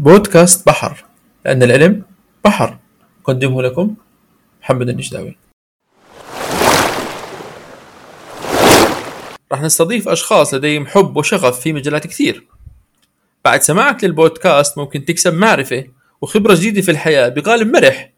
بودكاست 0.00 0.66
بحر 0.66 1.04
لأن 1.44 1.62
العلم 1.62 2.02
بحر. 2.44 2.78
أقدمه 3.22 3.62
لكم 3.62 3.94
محمد 4.62 4.88
النجداوي. 4.88 5.36
راح 9.52 9.62
نستضيف 9.62 10.08
أشخاص 10.08 10.54
لديهم 10.54 10.86
حب 10.86 11.16
وشغف 11.16 11.60
في 11.60 11.72
مجالات 11.72 12.06
كثير. 12.06 12.46
بعد 13.44 13.62
سماعك 13.62 14.04
للبودكاست 14.04 14.78
ممكن 14.78 15.04
تكسب 15.04 15.34
معرفة 15.34 15.84
وخبرة 16.20 16.54
جديدة 16.54 16.82
في 16.82 16.90
الحياة 16.90 17.28
بغالب 17.28 17.76
مرح. 17.76 18.12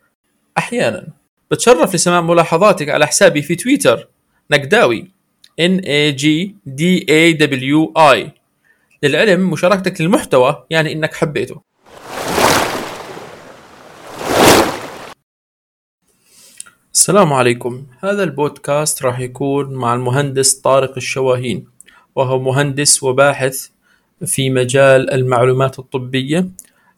أحيانا 0.59 1.09
بتشرف 1.51 1.95
لسماع 1.95 2.21
ملاحظاتك 2.21 2.89
على 2.89 3.07
حسابي 3.07 3.43
في 3.43 3.55
تويتر 3.55 4.09
نقداوي 4.51 5.11
N 5.61 5.81
A 5.81 6.17
G 6.19 6.27
D 6.69 7.05
A 7.11 7.39
W 7.39 7.99
I. 7.99 8.31
للعلم 9.03 9.51
مشاركتك 9.51 10.01
للمحتوى 10.01 10.65
يعني 10.71 10.93
إنك 10.93 11.15
حبيته. 11.15 11.72
السلام 16.95 17.33
عليكم. 17.33 17.87
هذا 18.01 18.23
البودكاست 18.25 19.03
راح 19.03 19.21
يكون 19.21 19.75
مع 19.75 19.95
المهندس 19.95 20.55
طارق 20.55 20.93
الشواهين 20.97 21.67
وهو 22.15 22.39
مهندس 22.39 23.03
وباحث 23.03 23.69
في 24.27 24.51
مجال 24.51 25.11
المعلومات 25.11 25.79
الطبية 25.79 26.49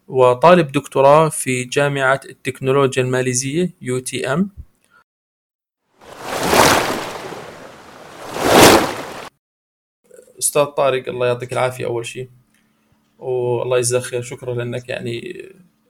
وطالب 0.08 0.72
دكتوراه 0.72 1.28
في 1.28 1.64
جامعة 1.64 2.20
التكنولوجيا 2.28 3.02
الماليزية 3.02 3.70
UTM. 3.82 4.50
أستاذ 10.38 10.64
طارق 10.64 11.08
الله 11.08 11.26
يعطيك 11.26 11.52
العافية 11.52 11.86
أول 11.86 12.06
شيء 12.06 12.28
والله 13.18 13.78
يجزاك 13.78 14.02
خير 14.02 14.22
شكرا 14.22 14.54
لأنك 14.54 14.88
يعني 14.88 15.44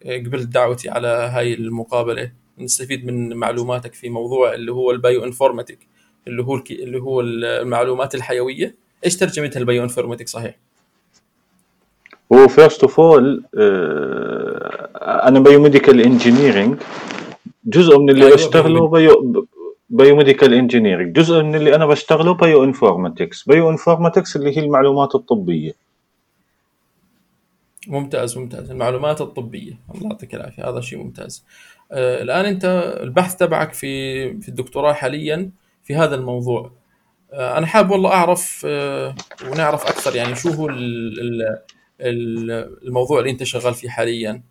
قبلت 0.04 0.48
دعوتي 0.48 0.90
على 0.90 1.08
هاي 1.08 1.54
المقابلة. 1.54 2.43
نستفيد 2.58 3.06
من 3.06 3.36
معلوماتك 3.36 3.94
في 3.94 4.08
موضوع 4.08 4.54
اللي 4.54 4.72
هو 4.72 4.90
ال 4.90 5.24
bioinformatics 5.24 5.78
اللي 6.26 6.42
هو 6.42 6.54
الكي 6.54 6.82
اللي 6.82 7.00
هو 7.00 7.20
المعلومات 7.20 8.14
الحيوية. 8.14 8.74
إيش 9.04 9.16
ترجمتها 9.16 9.60
ال 9.60 9.82
bioinformatics 9.82 10.28
صحيح؟ 10.28 10.56
هو 12.32 12.48
first 12.48 12.82
of 12.82 13.00
all 13.00 13.44
أنا 15.04 15.40
biomedical 15.40 16.00
engineering 16.00 16.78
جزء 17.64 17.98
من 17.98 18.10
اللي 18.10 18.24
أيوة، 18.24 18.34
اشتغله 18.34 18.88
bio 18.88 19.46
biomedical 19.90 20.54
engineering 20.54 21.16
جزء 21.16 21.42
من 21.42 21.54
اللي 21.54 21.74
أنا 21.74 21.86
بشتغله 21.86 22.34
bioinformatics 22.34 23.42
bioinformatics 23.42 24.36
اللي 24.36 24.58
هي 24.58 24.62
المعلومات 24.62 25.14
الطبية. 25.14 25.72
ممتاز 27.88 28.38
ممتاز. 28.38 28.70
المعلومات 28.70 29.20
الطبية. 29.20 29.72
الله 29.94 30.08
يعطيك 30.10 30.34
العافية. 30.34 30.68
هذا 30.68 30.80
شيء 30.80 30.98
ممتاز. 30.98 31.44
الآن 31.94 32.44
أنت 32.44 32.64
البحث 33.02 33.36
تبعك 33.36 33.72
في 33.72 34.40
في 34.40 34.48
الدكتوراه 34.48 34.92
حاليا 34.92 35.50
في 35.84 35.94
هذا 35.94 36.14
الموضوع. 36.14 36.70
آه 37.32 37.58
أنا 37.58 37.66
حابب 37.66 37.90
والله 37.90 38.10
أعرف 38.10 38.62
آه 38.68 39.14
ونعرف 39.50 39.82
أكثر 39.86 40.16
يعني 40.16 40.34
شو 40.34 40.50
هو 40.50 40.68
ال- 40.68 41.20
ال- 41.20 41.58
ال- 42.00 42.78
الموضوع 42.86 43.18
اللي 43.18 43.30
أنت 43.30 43.42
شغال 43.42 43.74
فيه 43.74 43.88
حاليا. 43.88 44.42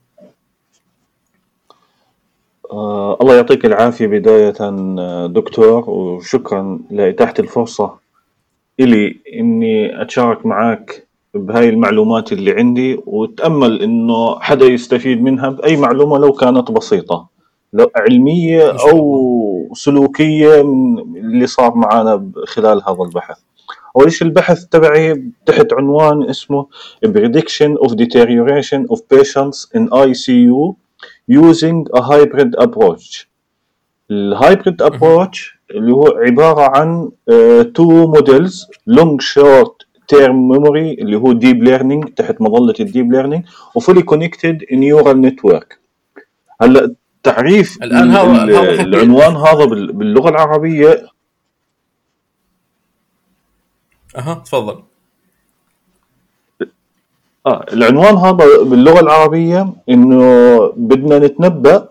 آه 2.71 3.17
الله 3.21 3.35
يعطيك 3.35 3.65
العافية 3.65 4.07
بداية 4.07 4.53
آه، 4.61 5.27
دكتور 5.27 5.89
وشكرا 5.89 6.79
لإتاحة 6.91 7.33
الفرصة 7.39 7.95
إلي 8.79 9.19
إني 9.33 10.01
أتشارك 10.01 10.45
معك 10.45 11.07
بهاي 11.33 11.69
المعلومات 11.69 12.31
اللي 12.33 12.51
عندي 12.51 12.99
وأتأمل 13.05 13.81
إنه 13.81 14.39
حدا 14.39 14.65
يستفيد 14.65 15.21
منها 15.21 15.49
بأي 15.49 15.77
معلومة 15.77 16.17
لو 16.17 16.33
كانت 16.33 16.71
بسيطة. 16.71 17.15
لو 17.15 17.32
علمية 17.95 18.71
أو 18.71 19.69
سلوكية 19.73 20.61
من 20.63 21.17
اللي 21.17 21.47
صار 21.47 21.75
معنا 21.75 22.31
خلال 22.45 22.81
هذا 22.87 23.03
البحث. 23.05 23.37
أول 23.99 24.11
شيء 24.11 24.27
البحث 24.27 24.65
تبعي 24.65 25.31
تحت 25.45 25.73
عنوان 25.73 26.29
اسمه 26.29 26.67
prediction 27.07 27.77
of 27.85 27.91
deterioration 27.91 28.87
of 28.93 28.99
patients 29.15 29.67
in 29.77 29.87
ICU 29.89 30.75
using 31.27 31.85
a 31.97 32.01
hybrid 32.01 32.55
approach. 32.65 33.27
ال 34.11 34.21
hybrid 34.21 34.81
approach 34.81 35.59
اللي 35.71 35.93
هو 35.93 36.07
عبارة 36.07 36.77
عن 36.77 37.11
two 37.73 38.07
models 38.07 38.67
long 38.87 39.21
short-term 39.21 40.49
memory 40.49 40.93
اللي 40.93 41.17
هو 41.17 41.31
deep 41.31 41.63
learning 41.63 42.09
تحت 42.09 42.41
مظلة 42.41 42.73
ال 42.79 42.86
deep 42.86 43.13
learning 43.13 43.45
و 43.75 43.80
fully 43.80 44.01
connected 44.01 44.63
neural 44.73 45.21
network 45.21 45.79
هلأ 46.61 46.95
تعريف 47.23 47.77
الآن 47.83 48.11
هذا- 48.11 48.81
العنوان 48.81 49.35
هذا 49.35 49.65
بال- 49.65 49.91
باللغة 49.93 50.29
العربية. 50.29 51.05
أها 54.17 54.33
تفضل. 54.33 54.83
آه 57.45 57.65
العنوان 57.73 58.15
هذا 58.15 58.63
باللغة 58.63 58.99
العربية 58.99 59.73
إنه 59.89 60.23
بدنا 60.77 61.19
نتنبأ 61.19 61.89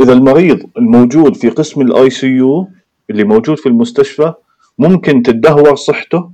إذا 0.00 0.12
المريض 0.12 0.60
الموجود 0.78 1.36
في 1.36 1.48
قسم 1.48 1.80
ال 1.80 2.10
ICU 2.10 2.68
اللي 3.10 3.24
موجود 3.24 3.58
في 3.58 3.68
المستشفى 3.68 4.32
ممكن 4.78 5.22
تدهور 5.22 5.74
صحته 5.76 6.30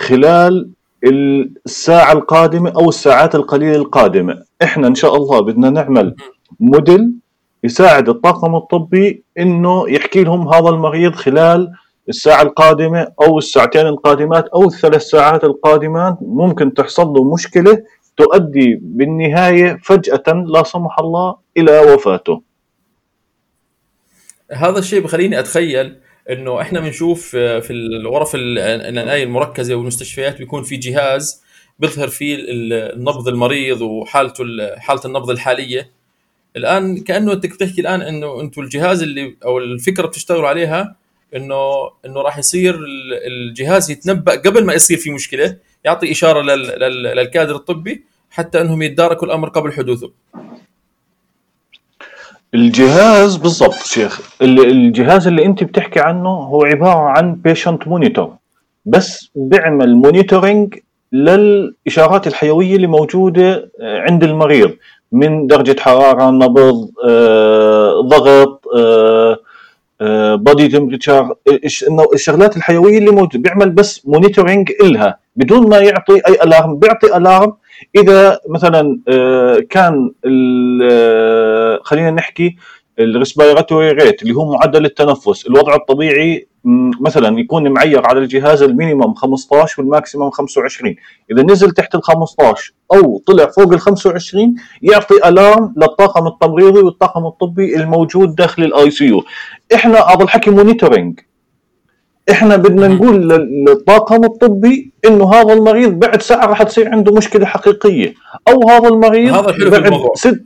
خلال 0.00 0.70
الساعة 1.66 2.12
القادمة 2.12 2.70
أو 2.70 2.88
الساعات 2.88 3.34
القليلة 3.34 3.76
القادمة. 3.76 4.42
إحنا 4.62 4.86
إن 4.86 4.94
شاء 4.94 5.16
الله 5.16 5.40
بدنا 5.40 5.70
نعمل 5.70 6.14
موديل 6.60 7.12
يساعد 7.64 8.08
الطاقم 8.08 8.54
الطبي 8.54 9.24
إنه 9.38 9.90
يحكي 9.90 10.24
لهم 10.24 10.48
هذا 10.54 10.68
المريض 10.68 11.14
خلال 11.14 11.72
الساعة 12.08 12.42
القادمة 12.42 13.12
أو 13.22 13.38
الساعتين 13.38 13.86
القادمات 13.86 14.48
أو 14.48 14.64
الثلاث 14.64 15.02
ساعات 15.02 15.44
القادمات. 15.44 16.18
ممكن 16.20 16.74
تحصل 16.74 17.06
له 17.06 17.32
مشكلة 17.34 17.82
تؤدي 18.16 18.78
بالنهاية 18.82 19.78
فجأة 19.84 20.22
لا 20.46 20.62
سمح 20.62 20.98
الله 20.98 21.36
إلى 21.56 21.78
وفاته. 21.94 22.42
هذا 24.52 24.78
الشيء 24.78 25.00
بخليني 25.00 25.38
أتخيل 25.40 25.96
إنه 26.30 26.60
إحنا 26.60 26.80
بنشوف 26.80 27.26
في 27.36 27.70
الغرف 27.70 28.34
ال- 28.34 28.58
العنايه 28.58 29.24
المركزة 29.24 29.74
والمستشفيات 29.74 30.38
بيكون 30.38 30.62
في 30.62 30.76
جهاز 30.76 31.42
بيظهر 31.78 32.08
فيه 32.08 32.34
ال- 32.34 32.72
النبض 32.72 33.28
المريض 33.28 33.80
وحالته 33.82 34.42
ال- 34.42 34.80
حالة 34.80 35.00
النبض 35.04 35.30
الحالية. 35.30 35.90
الآن 36.56 36.98
كأنه 36.98 37.32
أنت 37.32 37.46
بتحكي 37.46 37.80
الآن 37.80 38.02
إنه 38.02 38.40
أنتم 38.40 38.62
الجهاز 38.62 39.02
اللي 39.02 39.36
أو 39.44 39.58
الفكرة 39.58 40.06
بتشتغلوا 40.06 40.48
عليها 40.48 40.96
إنه 41.36 41.60
إنه 42.06 42.20
راح 42.22 42.38
يصير 42.38 42.74
ال- 42.74 43.26
الجهاز 43.26 43.90
يتنبأ 43.90 44.32
قبل 44.32 44.64
ما 44.64 44.72
يصير 44.74 44.96
في 44.98 45.10
مشكلة 45.10 45.56
يعطي 45.84 46.10
إشارة 46.12 46.42
لل- 46.42 46.78
لل- 46.80 47.02
للكادر 47.16 47.54
الطبي 47.56 48.04
حتى 48.30 48.60
إنهم 48.60 48.82
يتداركوا 48.82 49.26
الأمر 49.26 49.48
قبل 49.48 49.72
حدوثه. 49.72 50.10
الجهاز 52.54 53.36
بالضبط 53.36 53.74
شيخ 53.74 54.20
ال- 54.42 54.66
الجهاز 54.70 55.26
اللي 55.26 55.44
أنت 55.46 55.64
بتحكي 55.64 56.00
عنه 56.00 56.28
هو 56.28 56.64
عبارة 56.64 56.98
عن 57.08 57.34
patient 57.34 57.88
monitor 57.88 58.36
بس 58.84 59.30
بيعمل 59.34 59.94
monitoring 59.94 60.74
للإشارات 61.12 62.26
الحيوية 62.26 62.76
اللي 62.76 62.86
موجودة 62.86 63.70
آه، 63.80 63.98
عند 64.00 64.24
المريض. 64.24 64.76
من 65.12 65.46
درجة 65.46 65.80
حرارة 65.80 66.30
نبض 66.30 66.90
آه، 67.04 68.00
ضغط 68.00 68.64
body 70.36 70.68
temperature 70.68 71.34
إنه 71.88 72.06
الشغلات 72.14 72.56
الحيوية 72.56 72.98
اللي 72.98 73.10
موجوده 73.10 73.38
بيعمل 73.38 73.70
بس 73.70 74.06
monitoring 74.06 74.72
إلها 74.82 75.18
بدون 75.36 75.68
ما 75.68 75.78
يعطي 75.78 76.12
أي 76.28 76.32
alarm 76.34 76.76
بيعطي 76.76 77.16
alarm 77.16 77.52
إذا 77.96 78.38
مثلا 78.48 79.00
آه، 79.08 79.58
كان 79.70 80.12
آه، 80.90 81.80
خلينا 81.82 82.10
نحكي 82.10 82.56
ال 82.98 83.06
respiratory 83.06 83.90
rate 83.90 84.22
اللي 84.22 84.34
هو 84.34 84.52
معدل 84.52 84.84
التنفس. 84.84 85.46
الوضع 85.46 85.74
الطبيعي 85.74 86.48
مثلا 87.00 87.38
يكون 87.40 87.68
معير 87.68 88.06
على 88.06 88.18
الجهاز 88.18 88.62
ال 88.62 88.69
minimum 88.69 89.14
15 89.14 89.82
وال 89.82 89.93
maximum 89.93 90.30
25 90.30 90.94
إذا 91.30 91.42
نزل 91.42 91.70
تحت 91.70 91.94
ال 91.94 92.02
15 92.02 92.72
أو 92.94 93.22
طلع 93.26 93.46
فوق 93.46 93.72
ال 93.72 93.80
25 93.80 94.54
يعطي 94.82 95.14
alarm 95.28 95.74
للطاقم 95.76 96.26
التمريضي 96.26 96.80
والطاقم 96.80 97.26
الطبي 97.26 97.76
الموجود 97.76 98.34
داخل 98.34 98.62
ال 98.62 98.90
ICU 98.90 99.22
إحنا 99.74 99.98
هذا 100.00 100.22
الحكي 100.24 100.50
monitoring 100.50 101.20
إحنا 102.30 102.56
بدنا. 102.56 102.88
نقول 102.88 103.28
لل- 103.28 103.64
للطاقم 103.68 104.24
الطبي 104.24 104.92
إنه 105.04 105.34
هذا 105.34 105.52
المريض 105.52 105.92
بعد 105.92 106.22
ساعة 106.22 106.46
راح 106.46 106.62
تصير 106.62 106.88
عنده 106.88 107.12
مشكلة 107.14 107.46
حقيقية. 107.46 108.14
أو 108.48 108.68
هذا 108.68 108.88
المريض 108.88 109.34
هذا 109.34 109.52
في 109.52 109.70
بعد. 109.70 109.92
ست 110.14 110.42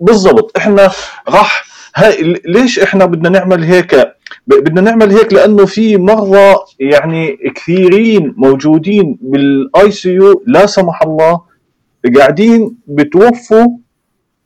بالضبط. 0.00 0.56
إحنا 0.56 0.90
راح 1.28 1.64
هاي 1.96 2.40
ليش 2.46 2.78
إحنا 2.78 3.04
بدنا 3.04 3.28
نعمل 3.28 3.64
هيك؟ 3.64 4.14
بدنا 4.46 4.80
نعمل 4.80 5.10
هيك 5.10 5.32
لأنه 5.32 5.66
في 5.66 5.96
مرضى 5.96 6.56
يعني 6.80 7.36
كثيرين 7.56 8.34
موجودين 8.36 9.18
بال 9.20 9.90
ICU 9.90 10.42
لا 10.46 10.66
سمح 10.66 11.02
الله 11.02 11.40
قاعدين 12.18 12.76
بتوفوا. 12.86 13.66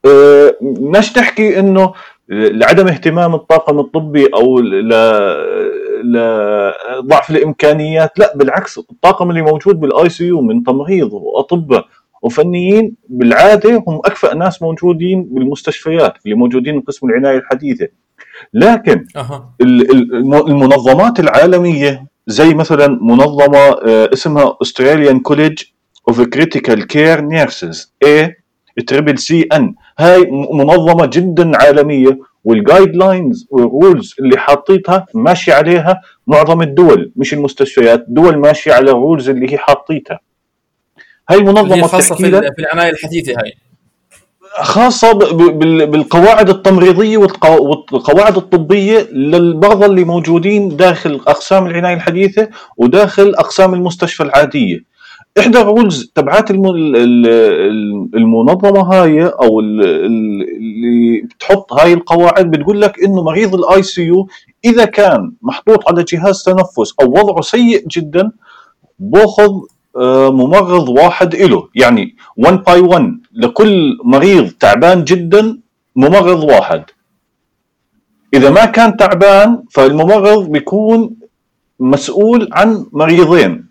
آه، 0.07 0.57
بدناش 0.61 1.13
تحكي 1.13 1.59
إنه 1.59 1.93
لعدم 2.29 2.89
اهتمام 2.89 3.35
الطاقم 3.35 3.79
الطبي 3.79 4.27
أو 4.35 4.61
لضعف 6.05 7.31
الإمكانيات 7.31 8.19
لا 8.19 8.37
بالعكس 8.37 8.79
الطاقم 8.79 9.31
اللي 9.31 9.43
موجود 9.43 9.81
بال 9.81 10.09
ICU 10.09 10.41
من 10.41 10.63
تمريض 10.65 11.13
واطباء 11.13 11.87
وفنيين 12.25 12.95
بالعادة 13.09 13.85
هم 13.89 14.01
أكفأ 14.05 14.35
ناس 14.35 14.63
موجودين 14.63 15.23
بالمستشفيات 15.25 16.15
اللي 16.25 16.37
موجودين 16.37 16.81
بقسم 16.81 17.07
العناية 17.07 17.39
الحثيثة. 17.39 17.89
لكن 18.55 19.05
أه. 19.17 19.55
المنظمات 20.49 21.21
العالمية 21.21 22.07
زي 22.27 22.55
مثلا 22.55 22.99
منظمة 23.03 23.59
آه، 23.59 24.11
اسمها 24.13 24.57
Australian 24.65 25.19
College 25.29 25.65
of 26.11 26.15
Critical 26.15 26.81
Care 26.95 27.21
Nurses 27.21 27.79
A 28.05 28.31
triple 28.87 29.19
C 29.19 29.43
N 29.43 29.75
هاي 29.99 30.31
منظمة 30.53 31.07
جدا 31.07 31.57
عالمية 31.57 32.19
وال 32.45 32.97
guidelines 32.97 33.47
وال 33.51 33.69
rules 33.69 34.15
اللي 34.21 34.39
حاطيتها 34.39 35.07
ماشي 35.15 35.53
عليها 35.53 36.01
معظم 36.27 36.63
الدول 36.63 37.13
مش 37.17 37.35
المستشفيات 37.35 38.05
دول 38.09 38.39
ماشية 38.39 38.73
على 38.73 38.91
ال 38.91 38.97
rules 38.97 39.29
اللي 39.29 39.53
هي 39.53 39.59
حاطيتها. 39.59 40.21
هاي 41.31 41.41
منظمة 41.41 41.87
خاصة 41.87 42.15
في, 42.15 42.31
في 42.31 42.59
العناية 42.59 42.91
الحثيثة 42.91 43.33
هاي. 43.33 43.53
خاصة 44.63 45.13
بالقواعد 45.87 46.49
التمريضية 46.49 47.17
والقواعد 47.17 48.37
الطبية 48.37 49.09
للمرضى 49.13 49.87
اللي 49.87 50.05
موجودين 50.05 50.77
داخل 50.77 51.21
أقسام 51.27 51.67
العناية 51.67 51.95
الحثيثة 51.95 52.49
وداخل 52.77 53.35
أقسام 53.35 53.75
المستشفى 53.75 54.23
العادية. 54.23 54.95
إحدى 55.39 55.61
ال 55.61 55.69
rules 55.69 56.13
تبعات 56.15 56.51
المنظمة 58.15 58.81
هاي 58.81 59.27
أو 59.27 59.61
اللي 59.61 61.21
بتحط 61.21 61.73
هاي 61.73 61.93
القواعد 61.93 62.51
بتقول 62.51 62.81
لك 62.81 63.05
إنه 63.05 63.23
مريض 63.23 63.55
ال 63.55 63.83
ICU 63.83 64.29
إذا 64.65 64.85
كان 64.85 65.33
محطوط 65.43 65.89
على 65.89 66.05
جهاز 66.05 66.43
تنفس 66.43 66.95
أو 67.01 67.11
وضعه 67.11 67.41
سيء 67.41 67.85
جدا 67.89 68.31
بأخذ 68.99 69.51
ممرض 70.31 70.89
واحد 70.89 71.35
له 71.37 71.69
يعني 71.75 72.17
1 72.37 72.65
by 72.65 72.81
1 72.81 73.21
لكل 73.33 73.99
مريض 74.05 74.51
تعبان 74.61 75.05
جدا 75.05 75.59
ممرض 75.97 76.45
واحد. 76.45 76.85
إذا 78.35 78.51
ما 78.51 78.65
كان 78.65 78.97
تعبان 78.97 79.63
فالممرض 79.71 80.51
بيكون 80.51 81.17
مسؤول 81.81 82.49
عن 82.53 82.87
مريضين. 82.93 83.67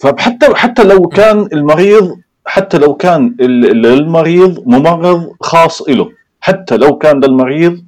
فحتى 0.00 0.54
حتى 0.54 0.84
لو 0.84 1.08
كان 1.08 1.48
المريض 1.52 2.16
حتى 2.46 2.78
لو 2.78 2.94
كان 2.94 3.36
للمريض 3.40 4.62
ممرض 4.66 5.32
خاص 5.40 5.88
له 5.88 6.08
حتى 6.40 6.76
لو 6.76 6.98
كان 6.98 7.20
للمريض 7.20 7.84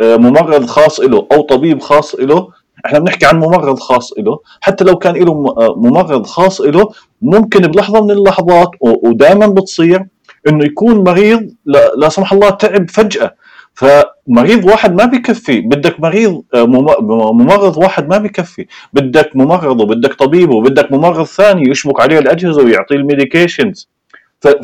آه، 0.00 0.16
ممرض 0.16 0.66
خاص 0.66 1.00
له 1.00 1.26
أو 1.32 1.42
طبيب 1.42 1.80
خاص 1.80 2.14
له 2.14 2.48
إحنا 2.86 2.98
بنحكي 2.98 3.26
عن 3.26 3.36
ممرض 3.38 3.78
خاص 3.78 4.12
له 4.18 4.38
حتى 4.60 4.84
لو 4.84 4.98
كان 4.98 5.14
له 5.14 5.54
آه، 5.58 5.74
ممرض 5.76 6.26
خاص 6.26 6.60
له 6.60 6.90
ممكن 7.22 7.60
بلحظة 7.60 8.04
من 8.04 8.10
اللحظات 8.10 8.70
ودائما 8.80 9.46
بتصير 9.46 10.04
إنه 10.48 10.64
يكون 10.64 11.04
مريض 11.04 11.50
لا 11.96 12.08
سمح 12.08 12.32
الله 12.32 12.50
تعب 12.50 12.90
فجأة. 12.90 13.34
فمريض 13.74 14.64
واحد 14.64 14.94
ما 14.94 15.04
بيكفي. 15.04 15.60
بدك 15.60 16.00
مريض 16.00 16.42
آه، 16.54 16.64
ممرض 17.32 17.76
واحد 17.78 18.08
ما 18.08 18.18
بيكفي. 18.18 18.66
بدك 18.92 19.30
ممرض 19.36 19.80
وبدك 19.80 20.14
طبيب 20.14 20.50
وبدك 20.50 20.92
ممرض 20.92 21.26
ثاني 21.26 21.70
يشبك 21.70 22.00
عليه 22.00 22.18
الأجهزة 22.18 22.62
ويعطيه 22.64 22.96
ال 22.96 23.03
medications. 23.03 23.88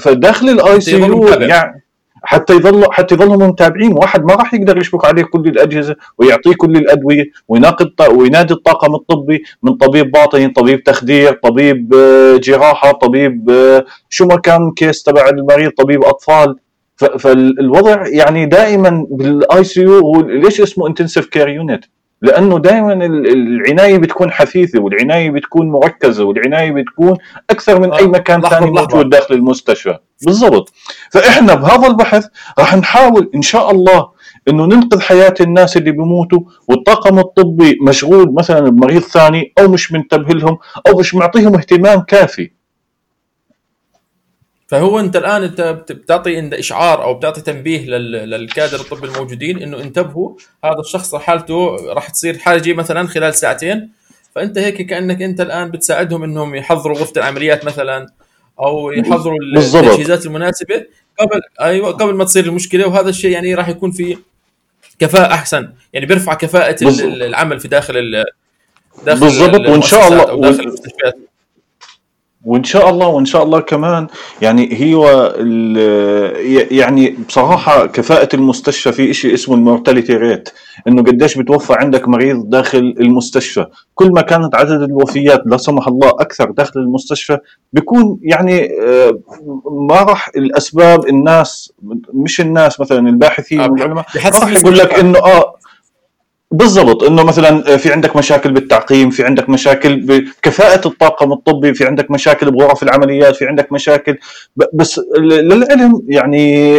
فداخل 0.00 0.48
ال 0.48 0.80
ICU 0.80 1.28
يعني 1.28 1.83
حتى 2.24 2.52
يظلوا 2.54 2.92
حتى 2.92 3.14
يظلوا 3.14 3.48
متابعين 3.48 3.92
واحد 3.92 4.24
ما 4.24 4.34
راح 4.34 4.54
يقدر 4.54 4.78
يشبك 4.78 5.04
عليه 5.04 5.22
كل 5.22 5.40
الأجهزة 5.40 5.96
ويعطيه 6.18 6.54
كل 6.54 6.76
الأدوية 6.76 7.24
ويناقض 7.48 7.90
وينادي 8.10 8.54
الطاقم 8.54 8.94
الطبي 8.94 9.42
من 9.62 9.74
طبيب 9.74 10.10
باطني 10.10 10.48
طبيب 10.48 10.82
تخدير 10.82 11.32
طبيب 11.32 11.94
آه، 11.94 12.36
جراحة 12.36 12.92
طبيب 12.92 13.50
آه، 13.50 13.84
شو 14.08 14.26
ما 14.26 14.36
كان 14.36 14.70
case 14.76 15.02
تبع 15.02 15.28
المريض 15.28 15.70
طبيب 15.70 16.04
أطفال 16.04 16.56
فالوضع 16.96 18.06
يعني 18.06 18.46
دائما 18.46 19.06
بال 19.10 19.64
ICU 19.64 20.20
ليش 20.20 20.60
اسمه 20.60 20.86
intensive 20.86 21.26
care 21.26 21.48
unit؟ 21.48 21.84
لأنه 22.24 22.58
دائما 22.58 22.92
العناية 22.92 23.98
بتكون 23.98 24.30
حثيثة 24.32 24.80
والعناية 24.80 25.30
بتكون 25.30 25.70
مركزة 25.70 26.24
والعناية 26.24 26.70
بتكون 26.70 27.16
أكثر 27.50 27.80
من 27.80 27.92
أي 27.92 28.06
مكان 28.06 28.42
ثاني 28.42 28.70
موجود 28.70 29.10
داخل 29.10 29.34
المستشفى. 29.34 29.98
بالضبط. 30.26 30.72
فإحنا 31.10 31.54
بهذا 31.54 31.86
البحث 31.86 32.26
راح 32.58 32.76
نحاول 32.76 33.30
إن 33.34 33.42
شاء 33.42 33.70
الله 33.70 34.08
إنه 34.48 34.66
ننقذ 34.66 35.00
حياة 35.00 35.34
الناس 35.40 35.76
اللي 35.76 35.90
بيموتوا 35.90 36.40
والطاقم 36.68 37.18
الطبي 37.18 37.78
مشغول 37.82 38.34
مثلا 38.34 38.70
بمريض 38.70 39.02
ثاني 39.02 39.52
أو 39.58 39.68
مش 39.68 39.92
منتبه 39.92 40.34
لهم 40.34 40.58
أو 40.88 40.98
مش 40.98 41.14
معطيهم 41.14 41.54
اهتمام 41.54 42.00
كافي. 42.00 42.50
فهو 44.66 45.00
انت 45.00 45.16
الآن 45.16 45.42
انت 45.42 45.60
بتعطي 45.90 46.38
انت 46.38 46.54
إشعار 46.54 47.04
أو 47.04 47.14
بتعطي 47.14 47.40
تنبيه 47.40 47.86
للكادر 47.86 48.80
الطبي 48.80 49.06
الموجودين 49.06 49.62
إنه 49.62 49.80
انتبهوا 49.80 50.34
هذا 50.64 50.80
الشخص 50.80 51.14
حالته 51.14 51.76
راح 51.92 52.08
تصير 52.08 52.38
حاجة 52.38 52.72
مثلا 52.72 53.08
خلال 53.08 53.34
ساعتين. 53.34 53.90
فأنت 54.34 54.58
هيك 54.58 54.82
كأنك 54.82 55.22
أنت 55.22 55.40
الآن 55.40 55.70
بتساعدهم 55.70 56.22
إنهم 56.24 56.54
يحضروا 56.54 56.98
غرفة 56.98 57.12
العمليات 57.16 57.64
مثلا 57.64 58.06
أو 58.60 58.90
يحضروا 58.90 59.36
التجهيزات 59.56 60.26
المناسبة 60.26 60.86
قبل 61.18 61.40
أيوه 61.60 61.92
قبل 61.92 62.14
ما 62.14 62.24
تصير 62.24 62.44
المشكلة. 62.44 62.88
وهذا 62.88 63.08
الشيء 63.08 63.30
يعني 63.30 63.54
راح 63.54 63.68
يكون 63.68 63.90
في 63.90 64.16
كفاءة 64.98 65.34
أحسن. 65.34 65.72
يعني 65.92 66.06
بيرفع 66.06 66.34
كفاءة 66.34 66.84
بالزبط. 66.84 67.12
العمل 67.12 67.60
في 67.60 67.68
داخل 67.68 68.24
داخل 69.06 69.20
بالضبط. 69.20 69.68
وإن 69.68 69.82
شاء 69.82 70.08
الله 70.08 70.50
وإن 72.44 72.64
شاء 72.64 72.90
الله 72.90 73.06
وإن 73.06 73.24
شاء 73.24 73.42
الله 73.42 73.60
كمان 73.60 74.06
يعني 74.42 74.94
هو 74.94 75.34
يعني 76.70 77.16
بصراحة 77.28 77.86
كفاءة 77.86 78.28
المستشفى 78.36 78.92
في 78.92 79.14
شيء 79.14 79.34
اسمه 79.34 79.54
المورتاليتي 79.54 80.16
ريت 80.16 80.48
إنه 80.88 81.02
قديش 81.02 81.38
بتوفى 81.38 81.72
عندك 81.72 82.08
مريض 82.08 82.50
داخل 82.50 82.94
المستشفى. 83.00 83.66
كل 83.94 84.10
ما 84.10 84.20
كانت 84.20 84.54
عدد 84.54 84.82
الوفيات 84.82 85.42
لا 85.46 85.56
سمح 85.56 85.88
الله 85.88 86.08
أكثر 86.08 86.50
داخل 86.50 86.80
المستشفى 86.80 87.38
بيكون 87.72 88.18
يعني 88.22 88.68
آه، 88.82 89.18
ما 89.88 90.02
راح 90.02 90.30
الأسباب 90.36 91.08
الناس 91.08 91.72
مش 92.14 92.40
الناس 92.40 92.80
مثلا 92.80 93.08
الباحثين 93.08 93.60
والعلماء 93.60 94.04
راح 94.16 94.48
يقول 94.48 94.78
لك 94.78 94.94
إنه 94.94 95.18
آه 95.18 95.54
بالضبط 96.54 97.02
إنه 97.02 97.24
مثلا 97.24 97.76
في 97.76 97.92
عندك 97.92 98.16
مشاكل 98.16 98.52
بالتعقيم 98.52 99.10
في 99.10 99.24
عندك 99.24 99.48
مشاكل 99.48 100.00
بكفاءه 100.00 100.88
الطاقم 100.88 101.32
الطبي 101.32 101.74
في 101.74 101.86
عندك 101.86 102.10
مشاكل 102.10 102.50
بغرف 102.50 102.82
العمليات 102.82 103.36
في 103.36 103.46
عندك 103.46 103.72
مشاكل 103.72 104.18
بس 104.72 105.00
للعلم 105.18 106.02
يعني 106.08 106.74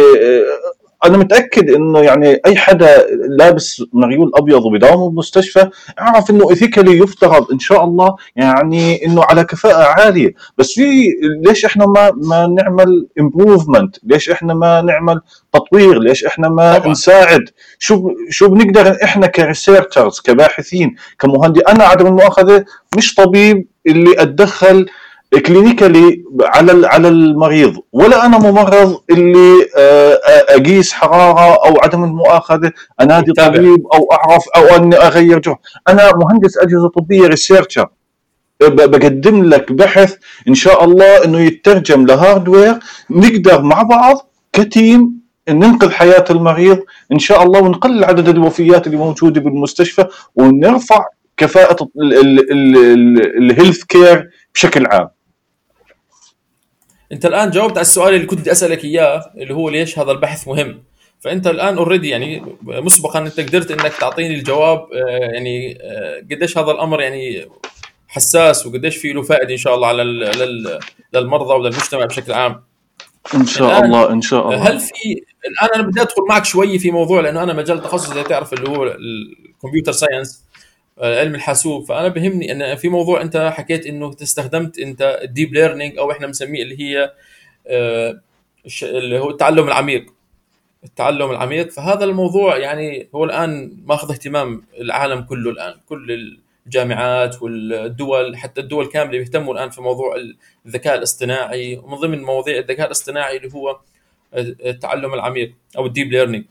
أنا 1.04 1.18
متأكد 1.18 1.70
إنه 1.70 2.00
يعني 2.00 2.40
أي 2.46 2.56
حدا 2.56 3.06
لابس 3.38 3.82
مريول 3.92 4.30
أبيض 4.34 4.64
وبيداوم 4.64 5.14
بمستشفى 5.14 5.68
اعرف 6.00 6.30
إنه 6.30 6.50
ethically 6.50 6.98
يفترض 6.98 7.52
إن 7.52 7.58
شاء 7.58 7.84
الله 7.84 8.16
يعني 8.36 9.06
إنه 9.06 9.22
على 9.24 9.44
كفاءة 9.44 9.84
عالية. 10.00 10.34
بس 10.58 10.72
في 10.72 11.12
ليش 11.46 11.64
إحنا 11.64 11.86
ما 11.86 12.10
ما 12.14 12.46
نعمل 12.46 13.06
improvement 13.20 13.96
ليش 14.02 14.30
إحنا 14.30 14.54
ما 14.54 14.80
نعمل 14.82 15.20
تطوير؟ 15.52 15.98
ليش 15.98 16.24
إحنا 16.24 16.48
ما 16.48 16.78
طبعا. 16.78 16.92
نساعد؟ 16.92 17.44
شو 17.78 18.10
شو 18.30 18.48
بنقدر 18.48 18.96
إحنا 19.04 19.26
ك 19.26 19.34
researchers 19.34 20.20
كباحثين 20.20 20.94
كمهندس 21.18 21.62
أنا 21.68 21.84
عدم 21.84 22.06
المؤاخذة 22.06 22.64
مش 22.96 23.14
طبيب 23.14 23.66
اللي 23.86 24.22
أتدخل 24.22 24.86
clinically 25.46 26.24
على 26.40 26.86
على 26.86 27.08
المريض 27.08 27.76
ولا 27.92 28.26
أنا 28.26 28.38
ممرض 28.38 29.00
اللي 29.10 29.52
آه، 29.78 30.12
آه، 30.12 30.56
أقيس 30.56 30.92
حرارة 30.92 31.54
أو 31.66 31.76
عدم 31.82 32.04
المؤاخذة 32.04 32.72
أنادي 33.00 33.32
طبيب 33.32 33.86
أو 33.94 34.08
أعرف 34.12 34.44
أو 34.56 34.76
أني 34.76 34.96
أغير 34.96 35.38
جرح 35.38 35.58
أنا 35.88 36.12
مهندس 36.16 36.58
أجهزة 36.58 36.88
طبية 36.88 37.26
researcher 37.26 37.88
بقدم 38.60 39.44
لك 39.44 39.72
بحث 39.72 40.16
إن 40.48 40.54
شاء 40.54 40.84
الله 40.84 41.24
إنه 41.24 41.40
يترجم 41.40 42.06
ل 42.06 42.14
hardware 42.14 42.78
نقدر 43.10 43.62
مع 43.62 43.82
بعض 43.82 44.30
ك 44.52 44.66
team 44.66 45.20
ننقذ 45.48 45.90
حياة 45.90 46.24
المريض 46.30 46.78
إن 47.12 47.18
شاء 47.18 47.42
الله 47.42 47.62
ونقلل 47.62 48.04
عدد 48.04 48.28
الوفيات 48.28 48.86
اللي 48.86 48.98
موجودة 48.98 49.40
بالمستشفى 49.40 50.06
ونرفع 50.34 51.04
كفاءة 51.36 51.88
ال 53.40 53.46
health 53.46 53.82
care 53.84 54.30
بشكل 54.54 54.86
عام. 54.86 55.08
انت 57.12 57.26
الآن 57.26 57.50
جاوبت 57.50 57.72
على 57.72 57.80
السؤال 57.80 58.14
اللي 58.14 58.26
كنت 58.26 58.40
بدي 58.40 58.52
أسألك 58.52 58.84
إياه 58.84 59.32
اللي 59.36 59.54
هو 59.54 59.68
ليش 59.68 59.98
هذا 59.98 60.12
البحث 60.12 60.48
مهم؟ 60.48 60.82
فأنت 61.20 61.46
الآن 61.46 61.76
already 61.76 62.08
يعني 62.08 62.42
مسبقا 62.62 63.18
أنت 63.18 63.40
قدرت 63.40 63.70
إنك 63.70 63.92
تعطيني 64.00 64.34
الجواب 64.34 64.78
آه، 64.92 65.08
يعني 65.08 65.78
آه، 65.82 66.18
قديش 66.30 66.58
هذا 66.58 66.70
الأمر 66.70 67.00
يعني 67.00 67.48
حساس 68.08 68.66
وقديش 68.66 68.96
في 68.96 69.12
له 69.12 69.22
فائدة 69.22 69.52
إن 69.52 69.56
شاء 69.56 69.74
الله 69.74 69.88
على 69.88 70.02
للمرضى 71.14 71.54
وللمجتمع 71.54 72.04
بشكل 72.04 72.32
عام. 72.32 72.62
إن 73.34 73.46
شاء 73.46 73.84
الله 73.84 74.10
إن 74.10 74.20
شاء 74.20 74.46
الله. 74.46 74.68
هل 74.68 74.80
في 74.80 75.22
الآن 75.46 75.68
أنا 75.74 75.82
بدي 75.82 76.02
أدخل 76.02 76.22
معك 76.28 76.44
شوي 76.44 76.78
في 76.78 76.90
موضوع 76.90 77.20
لأنه 77.20 77.42
أنا 77.42 77.52
مجال 77.52 77.82
تخصصي 77.82 78.14
زي 78.14 78.22
تعرف 78.22 78.52
اللي 78.52 78.68
هو 78.68 78.84
ال 78.84 78.96
computer 78.96 79.92
science 79.92 80.45
علم 80.98 81.34
الحاسوب. 81.34 81.84
فأنا 81.84 82.08
بهمني 82.08 82.52
إن 82.52 82.76
في 82.76 82.88
موضوع 82.88 83.22
أنت 83.22 83.52
حكيت 83.56 83.86
إنه 83.86 84.16
استخدمت 84.22 84.78
أنت 84.78 85.20
ال 85.22 85.28
deep 85.28 85.54
learning 85.54 85.98
أو 85.98 86.10
إحنا 86.10 86.26
بنسميه 86.26 86.62
اللي 86.62 86.80
هي 86.80 87.12
آه، 87.66 88.20
اللي 88.82 89.18
هو 89.18 89.30
التعلم 89.30 89.68
العميق. 89.68 90.06
التعلم 90.84 91.30
العميق. 91.30 91.70
فهذا 91.70 92.04
الموضوع 92.04 92.56
يعني 92.56 93.08
هو 93.14 93.24
الآن 93.24 93.76
ماخذ 93.86 94.10
اهتمام 94.12 94.62
العالم 94.80 95.20
كله 95.20 95.50
الآن. 95.50 95.74
كل 95.88 96.36
الجامعات 96.66 97.42
والدول 97.42 98.36
حتى 98.36 98.60
الدول 98.60 98.86
كاملة 98.86 99.18
بيهتموا 99.18 99.54
الآن 99.54 99.70
في 99.70 99.80
موضوع 99.82 100.16
الذكاء 100.66 100.94
الاصطناعي. 100.98 101.76
ومن 101.76 101.96
ضمن 101.96 102.22
مواضيع 102.22 102.58
الذكاء 102.58 102.86
الاصطناعي 102.86 103.36
اللي 103.36 103.54
هو 103.54 103.78
التعلم 104.34 105.14
العميق 105.14 105.52
أو 105.78 105.86
ال 105.86 105.91
deep 105.91 106.12
learning 106.12 106.44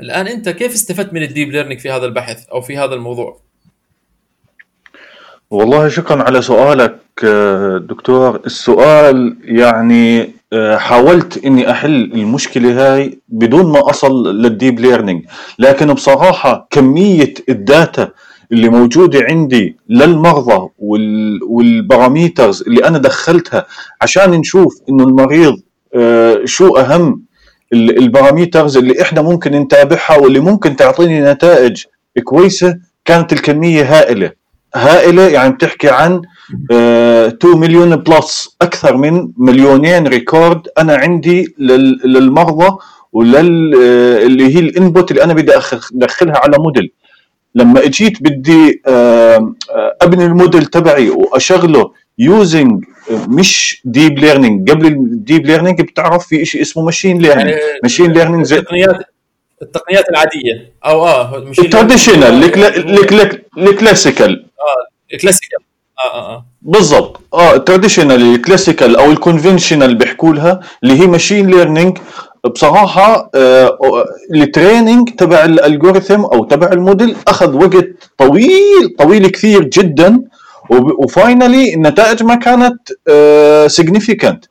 الآن 0.00 0.26
أنت 0.26 0.48
كيف 0.48 0.72
استفدت 0.72 1.12
من 1.12 1.22
ال 1.22 1.28
deep 1.28 1.50
learning 1.50 1.80
في 1.80 1.90
هذا 1.90 2.04
البحث 2.04 2.48
أو 2.48 2.60
في 2.60 2.78
هذا 2.78 2.94
الموضوع؟ 2.94 3.40
والله 5.50 5.88
شكرا 5.88 6.22
على 6.22 6.42
سؤالك 6.42 7.00
دكتور. 7.88 8.40
السؤال 8.46 9.36
يعني 9.44 10.32
حاولت 10.76 11.44
إني 11.44 11.70
أحل 11.70 12.12
المشكلة 12.14 12.94
هاي 12.94 13.18
بدون 13.28 13.72
ما 13.72 13.90
أصل 13.90 14.36
لل 14.36 14.51
deep 14.51 14.80
learning 14.80 15.24
لكن 15.58 15.92
بصراحة 15.92 16.68
كمية 16.70 17.34
ال 17.48 17.60
data 17.60 18.10
اللي 18.52 18.68
موجودة 18.68 19.20
عندي 19.30 19.76
للمرضى 19.88 20.68
وال 21.48 21.67
parameters 21.67 22.62
اللي 22.62 22.84
أنا 22.84 22.98
دخلتها 22.98 23.66
عشان 24.02 24.30
نشوف 24.30 24.82
إنه 24.88 25.04
المريض 25.04 25.60
آه، 25.94 26.40
شو 26.44 26.76
أهم 26.76 27.22
ال 27.72 27.82
parameters 27.82 28.76
اللي 28.76 29.02
إحنا 29.02 29.22
ممكن 29.22 29.52
نتابعها 29.52 30.16
واللي 30.16 30.40
ممكن 30.40 30.76
تعطيني 30.76 31.20
نتائج 31.20 31.84
كويسة 32.24 32.76
كانت 33.04 33.32
الكمية 33.32 33.82
هائلة. 33.98 34.30
هائلة 34.74 35.22
يعني 35.28 35.52
بتحكي 35.52 35.88
عن 35.88 36.22
2 36.70 37.32
آه، 37.44 37.56
مليون 37.56 37.96
plus 37.96 38.56
أكثر 38.62 38.96
من 38.96 39.28
مليونين 39.36 40.06
record 40.06 40.68
أنا 40.78 40.94
عندي 40.94 41.54
للمرضى 42.04 42.76
ولل 43.12 43.74
آه، 43.74 44.26
اللي 44.26 44.54
هي 44.54 44.58
ال 44.60 44.68
input 44.68 45.10
اللي 45.10 45.24
أنا 45.24 45.34
بدي 45.34 45.52
أدخلها 46.02 46.38
على 46.38 46.56
موديل 46.58 46.92
لما 47.54 47.84
إجيت 47.84 48.22
بدي 48.22 48.82
أبني 50.02 50.24
الموديل 50.26 50.66
تبعي 50.66 51.10
وأشغله 51.10 51.92
using 52.18 52.84
مش 53.10 53.80
deep 53.84 54.18
learning 54.18 54.70
قبل 54.70 54.86
ال 54.86 54.98
deep 54.98 55.46
learning 55.46 55.80
بتعرف 55.80 56.26
في 56.26 56.44
شيء 56.44 56.62
اسمه 56.62 56.82
machine 56.84 57.18
learning 57.18 57.56
machine 57.82 58.12
learning 58.12 58.44
زي 58.44 58.58
التقنيات 58.58 58.96
التقنيات 59.62 60.08
العادية. 60.10 60.72
أو 60.84 61.06
آه 61.06 61.38
التراديشنال 61.58 62.44
الكلاسيكال 63.58 64.44
آه 64.60 65.14
الكلاسيكال 65.14 65.58
آه 65.98 66.14
آه 66.14 66.34
آه 66.34 66.46
بالضبط. 66.62 67.20
آه 67.34 67.54
ال 67.54 67.61
traditional 67.61 68.34
ال 68.34 68.40
classical 68.40 68.96
أو 68.96 69.10
ال 69.10 69.17
conventional 69.17 69.94
بيحكوا 69.94 70.34
لها 70.34 70.60
اللي 70.82 71.00
هي 71.00 71.06
machine 71.06 71.46
learning 71.50 71.98
بصراحة 72.54 73.30
آه 73.34 73.78
ال 74.34 74.42
training 74.42 75.08
تبع 75.10 75.44
ال 75.44 75.52
algorithm 75.52 76.20
أو 76.20 76.44
تبع 76.44 76.72
الموديل 76.72 77.16
أخذ 77.28 77.54
وقت 77.54 77.86
طويل 78.18 78.94
طويل 78.98 79.26
كثير 79.28 79.62
جدا. 79.64 80.22
و 80.70 80.83
finally 80.83 81.74
النتائج 81.74 82.22
ما 82.22 82.34
كانت 82.34 82.78
significant 83.70 84.44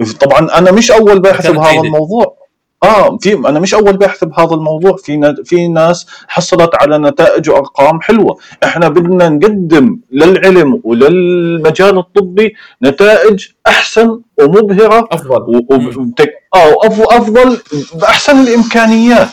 آه، 0.00 0.04
طبعا 0.20 0.58
أنا 0.58 0.72
مش 0.72 0.90
أول 0.90 1.20
باحث 1.20 1.46
بهذا 1.50 1.80
الموضوع. 1.80 2.36
آه 2.82 3.18
في 3.20 3.34
أنا 3.34 3.60
مش 3.60 3.74
أول 3.74 3.96
باحث 3.96 4.24
بهذا 4.24 4.54
الموضوع. 4.54 4.96
في 4.96 5.34
في 5.44 5.68
ناس 5.68 6.06
حصلت 6.28 6.70
على 6.74 6.98
نتائج 6.98 7.50
وأرقام 7.50 8.00
حلوة. 8.00 8.38
إحنا 8.64 8.88
بدنا 8.88 9.28
نقدم 9.28 9.98
للعلم 10.12 10.80
وللمجال 10.84 11.98
الطبي 11.98 12.54
نتائج 12.82 13.46
أحسن 13.66 14.20
ومبهرة 14.40 15.08
أفضل. 15.12 15.42
و... 15.56 15.60
آه 16.54 16.74
افضل 17.10 17.58
بأحسن 17.94 18.40
الإمكانيات. 18.40 19.28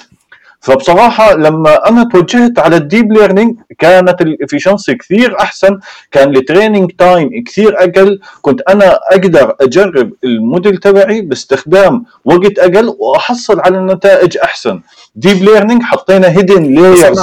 فبصراحة 0.61 1.33
لما 1.33 1.89
أنا 1.89 2.09
توجهت 2.13 2.59
على 2.59 2.75
ال 2.75 2.83
deep 2.83 3.13
learning 3.13 3.57
كانت 3.79 4.21
ال 4.21 4.28
efficiency 4.28 4.95
كثير 4.95 5.39
أحسن 5.39 5.79
كان 6.11 6.35
ال 6.38 6.43
training 6.43 6.91
time 6.97 7.43
كثير 7.43 7.75
أقل 7.83 8.19
كنت 8.41 8.61
أنا 8.69 8.99
أقدر 9.11 9.55
أجرب 9.61 10.13
الموديل 10.23 10.77
تبعي 10.77 11.21
باستخدام 11.21 12.05
وقت 12.25 12.59
أقل 12.59 12.95
وأحصل 12.99 13.59
على 13.59 13.93
نتائج 13.93 14.37
أحسن. 14.37 14.81
deep 15.15 15.43
learning 15.43 15.83
حطينا 15.83 16.27
hidden 16.38 16.75
layers 16.75 17.19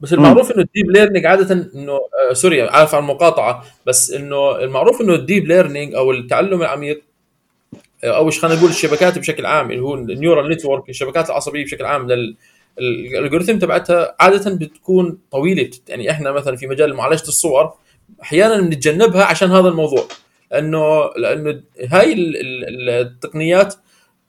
بس 0.00 0.12
المعروف 0.12 0.50
إنه 0.52 0.62
ال 0.62 0.68
deep 0.68 0.90
learning 0.90 1.26
عادة 1.26 1.54
انه 1.74 1.92
آه 1.92 2.32
sorry 2.32 2.62
عارف 2.62 2.94
عن 2.94 3.02
المقاطعة 3.02 3.64
بس 3.86 4.10
إنه 4.10 4.58
المعروف 4.58 5.00
إنه 5.00 5.14
ال 5.14 5.20
deep 5.20 5.46
learning 5.46 5.94
أو 5.94 6.10
التعلم 6.10 6.62
العميق 6.62 7.02
أو 8.04 8.30
خلينا 8.30 8.56
نقول 8.56 8.70
الشبكات 8.70 9.18
بشكل 9.18 9.46
عام 9.46 9.70
اللي 9.70 9.82
هو 9.82 9.94
ال 9.94 10.02
neural 10.02 10.50
network 10.50 10.88
الشبكات 10.88 11.30
العصبية 11.30 11.64
بشكل 11.64 11.84
عام 11.84 12.10
لل 12.10 12.36
ال 12.78 12.86
algorithm 12.86 13.58
تبعتها 13.58 14.16
عادة 14.20 14.50
بتكون 14.54 15.18
طويلة. 15.30 15.70
يعني 15.88 16.10
إحنا 16.10 16.32
مثلا 16.32 16.56
في 16.56 16.66
مجال 16.66 16.94
معالجة 16.94 17.22
الصور 17.22 17.72
أحيانا 18.22 18.60
بنتجنبها 18.60 19.24
عشان 19.24 19.50
هذا 19.50 19.68
الموضوع 19.68 20.04
لأنه 20.52 21.10
لأنه 21.16 21.60
هاي 21.88 22.14
التقنيات 23.00 23.74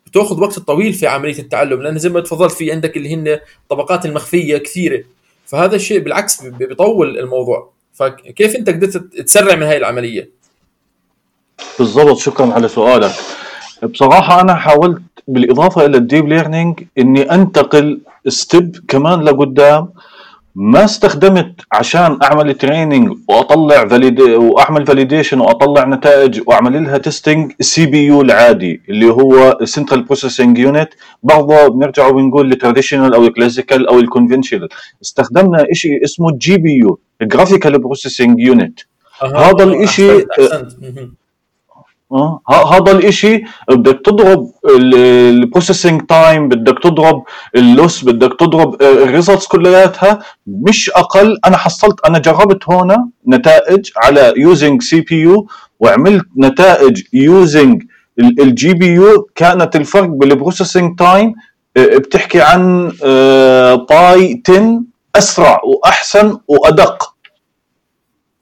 بتأخذ 0.06 0.42
وقت 0.42 0.60
طويل 0.60 0.94
في 0.94 1.08
عملية 1.08 1.40
التعلم 1.40 1.82
لأن 1.82 1.98
زي 1.98 2.10
ما 2.10 2.20
تفضلت 2.20 2.52
في 2.52 2.72
عندك 2.72 2.98
اللي 2.98 3.14
هن 3.14 3.40
الطبقات 3.64 4.06
المخفية 4.06 4.58
كثيرة. 4.58 5.04
فهذا 5.46 5.76
الشيء 5.76 6.00
بالعكس 6.00 6.44
بيطول 6.44 7.20
الموضوع. 7.20 7.72
فكيف 7.94 8.56
أنت 8.56 8.70
قدرت 8.70 8.98
تسرع 8.98 9.56
من 9.56 9.64
هاي 9.64 9.78
العملية؟ 9.78 10.30
بالضبط. 11.80 12.18
شكرا 12.18 12.54
على 12.54 12.68
سؤالك. 12.68 13.12
بصراحة 13.84 14.42
أنا 14.42 14.56
حاولت 14.56 15.02
بالإضافة 15.28 15.86
إلى 15.86 15.98
ال 15.98 16.04
deep 16.04 16.28
learning 16.28 16.84
إني 16.98 17.22
أنتقل 17.22 18.02
step 18.28 18.76
كمان 18.88 19.22
لقدام. 19.22 19.90
ما 20.60 20.86
استخدمت 20.86 21.62
عشان 21.72 22.20
أعمل 22.24 22.54
training 22.54 23.18
وأطلع 23.28 23.88
valid 23.88 24.20
وأعمل 24.22 24.86
validation 24.86 25.40
وأطلع 25.40 25.86
نتائج 25.86 26.42
وأعمل 26.48 26.84
لها 26.84 26.98
testing 26.98 27.52
CPU 27.60 28.22
العادي 28.22 28.82
اللي 28.90 29.10
هو 29.10 29.58
central 29.64 30.04
processing 30.04 30.58
unit 30.58 30.90
برضه 31.24 31.68
بنرجع 31.68 32.08
وبنقول 32.08 32.52
ال 32.52 32.57
traditional 32.57 33.14
أو 33.14 33.24
ال 33.24 33.30
classical 33.30 33.88
أو 33.88 34.00
ال 34.00 34.05
conventional 34.05 34.70
استخدمنا 35.02 35.66
شيء 35.74 36.04
اسمه 36.04 36.32
GPU 36.38 36.74
graphical 36.74 37.80
processing 37.80 38.40
unit 38.40 38.80
هذا 39.36 39.64
الشيء 39.64 40.26
آه؟ 42.12 42.42
هذا 42.74 42.92
الإشي 42.92 43.44
بدك 43.70 44.02
تضرب 44.06 44.52
ال 44.80 44.91
processing 44.91 46.02
time 46.02 46.50
بدك 46.50 46.80
تضرب 46.84 47.24
ال 47.56 47.65
loss 47.65 48.04
بدك 48.06 48.40
تضرب 48.40 48.82
ال 48.82 48.90
results 48.90 49.48
كلياتها. 49.48 50.20
مش 50.48 50.90
أقل 50.90 51.38
أنا 51.46 51.58
حصلت 51.58 51.96
أنا 52.08 52.20
جربت 52.20 52.70
هنا 52.70 53.10
نتائج 53.28 53.90
على 53.98 54.34
using 54.38 54.82
CPU 54.82 55.48
وعملت 55.80 56.26
نتائج 56.38 57.02
using 57.14 57.84
ال 58.20 58.74
GPU 58.74 59.28
كانت 59.36 59.76
الفرق 59.76 60.10
بال 60.10 60.25
processing 60.25 61.00
time 61.00 61.34
بتحكي 61.78 62.42
عن 62.42 62.88
by 63.90 64.42
10 64.50 64.82
أسرع 65.16 65.62
وأحسن 65.64 66.38
وأدق. 66.48 67.14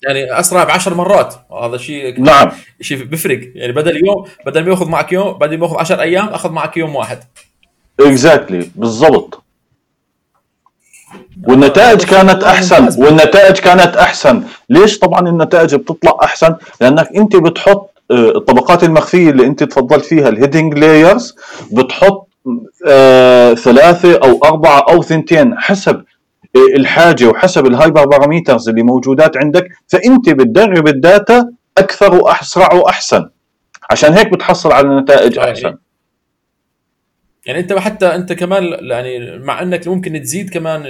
يعني 0.05 0.39
أسرع 0.39 0.63
ب 0.63 0.69
10 0.69 0.93
مرات. 0.93 1.35
هذا 1.63 1.77
شيء 1.77 2.21
نعم. 2.21 2.51
شيء 2.81 3.03
بيفرق 3.03 3.39
يعني 3.55 3.73
بدل 3.73 4.05
يوم 4.05 4.25
بدل 4.45 4.63
ما 4.63 4.69
يأخذ 4.69 4.87
معك 4.89 5.11
يوم 5.11 5.33
بدل 5.33 5.57
ما 5.57 5.65
يأخذ 5.65 5.77
10 5.77 6.01
أيام 6.01 6.27
أخذ 6.27 6.51
معك 6.51 6.77
يوم 6.77 6.95
واحد. 6.95 7.19
exactly. 7.99 8.67
بالضبط. 8.75 9.41
والنتائج 11.47 12.03
كانت 12.03 12.43
أحسن. 12.43 13.03
والنتائج 13.03 13.55
كانت 13.55 13.97
أحسن. 13.97 14.43
ليش؟ 14.69 14.99
طبعا 14.99 15.29
النتائج 15.29 15.75
بتطلع 15.75 16.17
أحسن. 16.23 16.55
لأنك 16.81 17.09
أنت 17.15 17.35
بتحط 17.35 17.91
آه، 18.11 18.29
الطبقات 18.35 18.83
المخفية 18.83 19.29
اللي 19.29 19.45
أنت 19.45 19.63
تفضلت 19.63 20.05
فيها 20.05 20.29
ال 20.29 20.36
hidden 20.36 20.77
layers 20.77 21.35
بتحط 21.71 22.29
آه 22.87 23.53
ثلاثة 23.53 24.17
أو 24.17 24.39
أربعة 24.43 24.79
أو 24.79 25.01
ثنتين 25.01 25.57
حسب 25.57 26.03
الحاجة 26.55 27.25
وحسب 27.25 27.65
ال 27.65 27.72
hyper 27.72 28.05
parameters 28.05 28.69
اللي 28.69 28.83
موجودات 28.83 29.37
عندك 29.37 29.67
فأنت 29.87 30.29
بتدرب 30.29 30.87
ال 30.87 31.00
data 31.00 31.51
أكثر 31.77 32.15
وأسرع 32.15 32.73
وأحسن. 32.73 33.29
عشان 33.89 34.13
هيك 34.13 34.33
بتحصل 34.33 34.71
على 34.71 34.99
نتائج 35.01 35.35
يعني 35.35 35.51
أحسن. 35.51 35.75
يعني 37.45 37.59
أنت 37.59 37.73
حتى 37.73 38.05
أنت 38.05 38.33
كمان 38.33 38.63
يعني 38.81 39.37
مع 39.37 39.61
أنك 39.61 39.87
ممكن 39.87 40.21
تزيد 40.21 40.49
كمان 40.49 40.83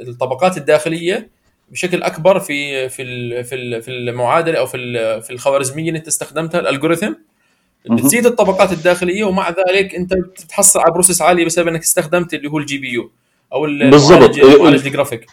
الطبقات 0.00 0.56
الداخلية 0.56 1.28
بشكل 1.70 2.02
أكبر 2.02 2.38
في 2.38 2.88
في 2.88 3.42
في 3.82 3.88
المعادلة 3.88 4.58
أو 4.58 4.66
في 4.66 4.78
في 5.22 5.32
الخوارزمية 5.32 5.88
اللي 5.88 5.98
أنت 5.98 6.06
استخدمتها 6.06 6.60
ال 6.60 6.65
algorithm 6.65 7.12
بتزيد 7.90 8.26
الطبقات 8.26 8.72
الداخلية 8.72 9.24
ومع 9.24 9.48
ذلك 9.50 9.94
أنت 9.94 10.14
بتتحصل 10.14 10.80
على 10.80 10.92
process 10.92 11.22
عالية 11.22 11.44
بسبب 11.44 11.68
أنك 11.68 11.80
استخدمت 11.80 12.34
اللي 12.34 12.50
هو 12.50 12.58
ال 12.58 12.78
GPU 12.78 13.10
أو 13.52 13.62
بالضبط. 13.90 14.38
الجرافيك 14.38 15.26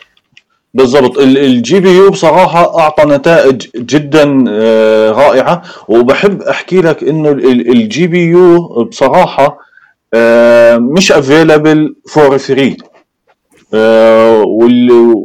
بالضبط. 0.73 1.17
ال 1.19 1.79
GPU 1.79 2.09
بصراحة 2.09 2.79
أعطى 2.79 3.05
نتائج 3.05 3.67
جدا 3.75 4.45
آه، 4.49 5.11
رائعة. 5.11 5.61
وبحب 5.87 6.41
أحكي 6.41 6.81
لك 6.81 7.03
إنه 7.03 7.29
ال 7.73 8.07
GPU 8.07 8.83
بصراحة 8.83 9.57
آه، 10.13 10.77
مش 10.77 11.11
available 11.11 11.95
for 12.09 12.37
free 12.37 12.77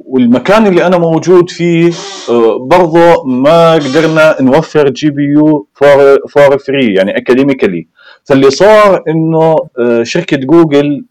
والمكان 0.07 0.67
اللي 0.67 0.87
أنا 0.87 0.99
موجود 0.99 1.51
فيه 1.51 1.93
آه، 2.31 2.59
برضه 2.59 3.25
ما 3.25 3.75
قدرنا 3.75 4.37
نوفر 4.41 4.89
GPU 4.89 5.23
for 5.23 6.19
for 6.29 6.59
free 6.59 6.95
يعني 6.95 7.17
academically 7.17 7.87
فاللي 8.25 8.51
صار 8.51 9.03
إنه 9.09 9.57
شركة 10.03 10.37
جوجل 10.37 11.05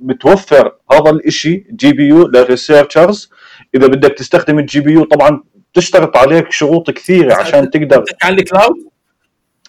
بتوفر 0.00 0.72
هذا 0.92 1.10
الشيء 1.10 1.64
GPU 1.76 2.26
لل 2.26 2.41
researchers. 2.41 3.30
إذا 3.74 3.86
بدك 3.86 4.12
تستخدم 4.12 4.58
ال 4.58 4.80
GPU 4.80 5.04
طبعا 5.04 5.42
تشترط 5.74 6.16
عليك 6.16 6.52
شروط 6.52 6.90
كثيرة 6.90 7.34
عشان 7.34 7.70
تقدر 7.70 8.04
عن 8.22 8.32
ال 8.32 8.38
cloud؟ 8.38 8.74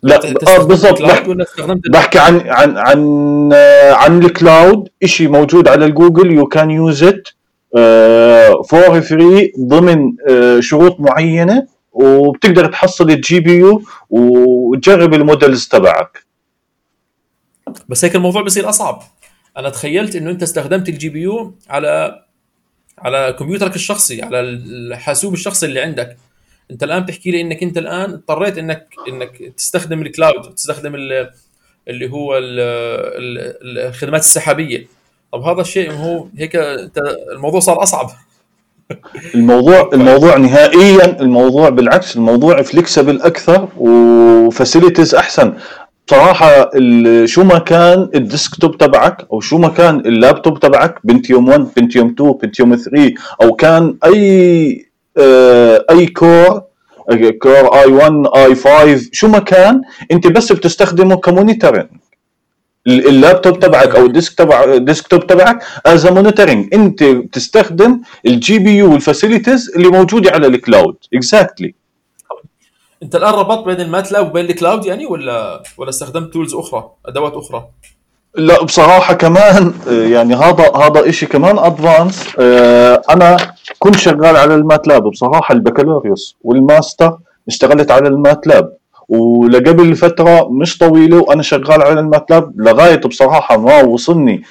لا 0.03 0.15
آه 0.47 0.63
بالضبط. 0.63 1.01
بحكي 1.91 2.19
عن 2.19 2.41
عن 2.49 2.77
عن 2.77 3.49
آه، 3.53 3.93
عن 3.93 4.23
ال 4.23 4.33
cloud. 4.33 4.89
شيء 5.05 5.29
موجود 5.29 5.67
على 5.67 5.85
الجوجل 5.85 6.31
you 6.31 6.47
can 6.47 6.71
use 6.71 7.03
it 7.03 7.27
for 8.69 9.01
free 9.01 9.51
ضمن 9.59 10.11
uh, 10.11 10.59
شروط 10.59 10.99
معينة 10.99 11.67
وبتقدر 11.91 12.65
تحصل 12.65 13.11
ال 13.11 13.39
GPU 13.39 13.81
وتجرب 14.09 15.13
ال 15.13 15.21
models 15.21 15.67
تبعك. 15.67 16.25
بس 17.89 18.05
هيك 18.05 18.15
الموضوع 18.15 18.41
بصير 18.41 18.69
أصعب. 18.69 19.03
أنا 19.57 19.69
تخيلت 19.69 20.15
إنه 20.15 20.31
أنت 20.31 20.43
استخدمت 20.43 20.89
ال 20.89 21.09
GPU 21.09 21.55
على 21.69 22.21
على 22.99 23.35
كمبيوترك 23.39 23.75
الشخصي 23.75 24.21
على 24.21 24.39
الحاسوب 24.39 25.33
الشخصي 25.33 25.65
اللي 25.65 25.81
عندك. 25.81 26.17
أنت 26.71 26.83
الآن 26.83 27.03
بتحكي 27.03 27.31
لي 27.31 27.41
إنك 27.41 27.63
أنت 27.63 27.77
الآن 27.77 28.13
اضطريت 28.13 28.57
انك 28.57 28.87
إنك 29.07 29.53
تستخدم 29.57 30.01
ال 30.01 30.10
cloud 30.10 30.55
تستخدم 30.55 30.95
اللي 31.87 32.11
هو 32.11 32.37
الخدمات 32.37 34.21
السحابية. 34.21 34.87
طب 35.31 35.41
هذا 35.41 35.61
الشيء 35.61 35.91
هو 35.91 36.27
هيك 36.37 36.55
الموضوع 37.31 37.59
صار 37.59 37.83
أصعب. 37.83 38.11
الموضوع 39.35 39.89
الموضوع 39.93 40.37
نهائيا 40.37 41.21
الموضوع 41.21 41.69
بالعكس 41.69 42.15
الموضوع 42.15 42.61
flexible 42.61 43.21
أكثر 43.21 43.69
و 43.77 43.90
facilities 43.90 45.15
أحسن. 45.15 45.53
بصراحة 46.07 46.69
شو 47.25 47.43
ما 47.43 47.59
كان 47.59 48.09
ال 48.15 48.23
desktop 48.23 48.77
تبعك 48.77 49.27
أو 49.33 49.39
شو 49.39 49.57
ما 49.57 49.67
كان 49.67 49.99
اللابتوب 49.99 50.59
تبعك 50.59 50.99
Pentium 51.03 51.49
1 51.49 51.67
Pentium 51.77 52.09
2 52.19 52.31
Pentium 52.31 52.75
3 52.75 53.13
أو 53.41 53.55
كان 53.55 53.97
أي 54.05 54.85
آه، 55.17 55.85
أي 55.91 56.05
core 56.05 56.61
core 57.41 57.79
i 57.79 57.91
1 57.91 58.13
i 58.35 58.55
5 58.55 59.09
شو 59.11 59.27
ما 59.27 59.39
كان 59.39 59.81
أنت 60.11 60.27
بس 60.27 60.51
بتستخدمه 60.51 61.15
ك 61.15 61.22
monitoring 61.22 61.87
اللابتوب 62.87 63.59
تبعك 63.59 63.95
أو 63.95 64.05
ال 64.05 64.11
desk 64.11 64.33
تبع 64.33 64.63
ال 64.63 64.71
desktop 64.71 65.27
تبعك 65.27 65.63
as 65.85 66.07
monitoring 66.07 66.73
أنت 66.73 67.03
بتستخدم 67.03 68.01
ال 68.25 68.59
GPU 68.59 68.77
وال 68.77 68.91
facilities 68.91 69.71
اللي 69.75 69.87
موجودة 69.87 70.31
على 70.31 70.47
الكلاود 70.47 70.95
اكزاكتلي 71.13 71.67
exactly. 71.67 71.84
انت 73.03 73.15
الان 73.15 73.33
ربطت 73.33 73.65
بين 73.65 73.81
الماتلاب 73.81 74.27
وبين 74.27 74.45
ال 74.45 74.52
cloud 74.52 74.85
يعني 74.85 75.05
ولا 75.05 75.63
ولا 75.77 75.89
استخدمت 75.89 76.33
tools 76.33 76.55
أخرى 76.55 76.89
أدوات 77.05 77.33
أخرى؟ 77.33 77.65
لا 78.35 78.63
بصراحة 78.63 79.13
كمان 79.13 79.73
يعني 79.87 80.35
هذا 80.35 80.75
هذا 80.75 81.11
شيء 81.11 81.29
كمان 81.29 81.59
advanced 81.59 82.23
آه، 82.39 83.01
أنا 83.09 83.37
كنت 83.79 83.95
شغال 83.95 84.35
على 84.37 84.55
الماتلاب 84.55 85.03
بصراحة 85.03 85.53
البكالوريوس 85.53 86.35
والماستر 86.43 87.17
اشتغلت 87.47 87.91
على 87.91 88.07
الماتلاب. 88.07 88.73
ولقبل 89.09 89.95
فترة 89.95 90.49
مش 90.49 90.77
طويلة 90.77 91.17
وأنا 91.17 91.41
شغال 91.41 91.81
على 91.81 91.99
الماتلاب 91.99 92.53
لغاية 92.55 92.95
بصراحة 92.95 93.57
ما 93.57 93.81
وصلني 93.81 94.43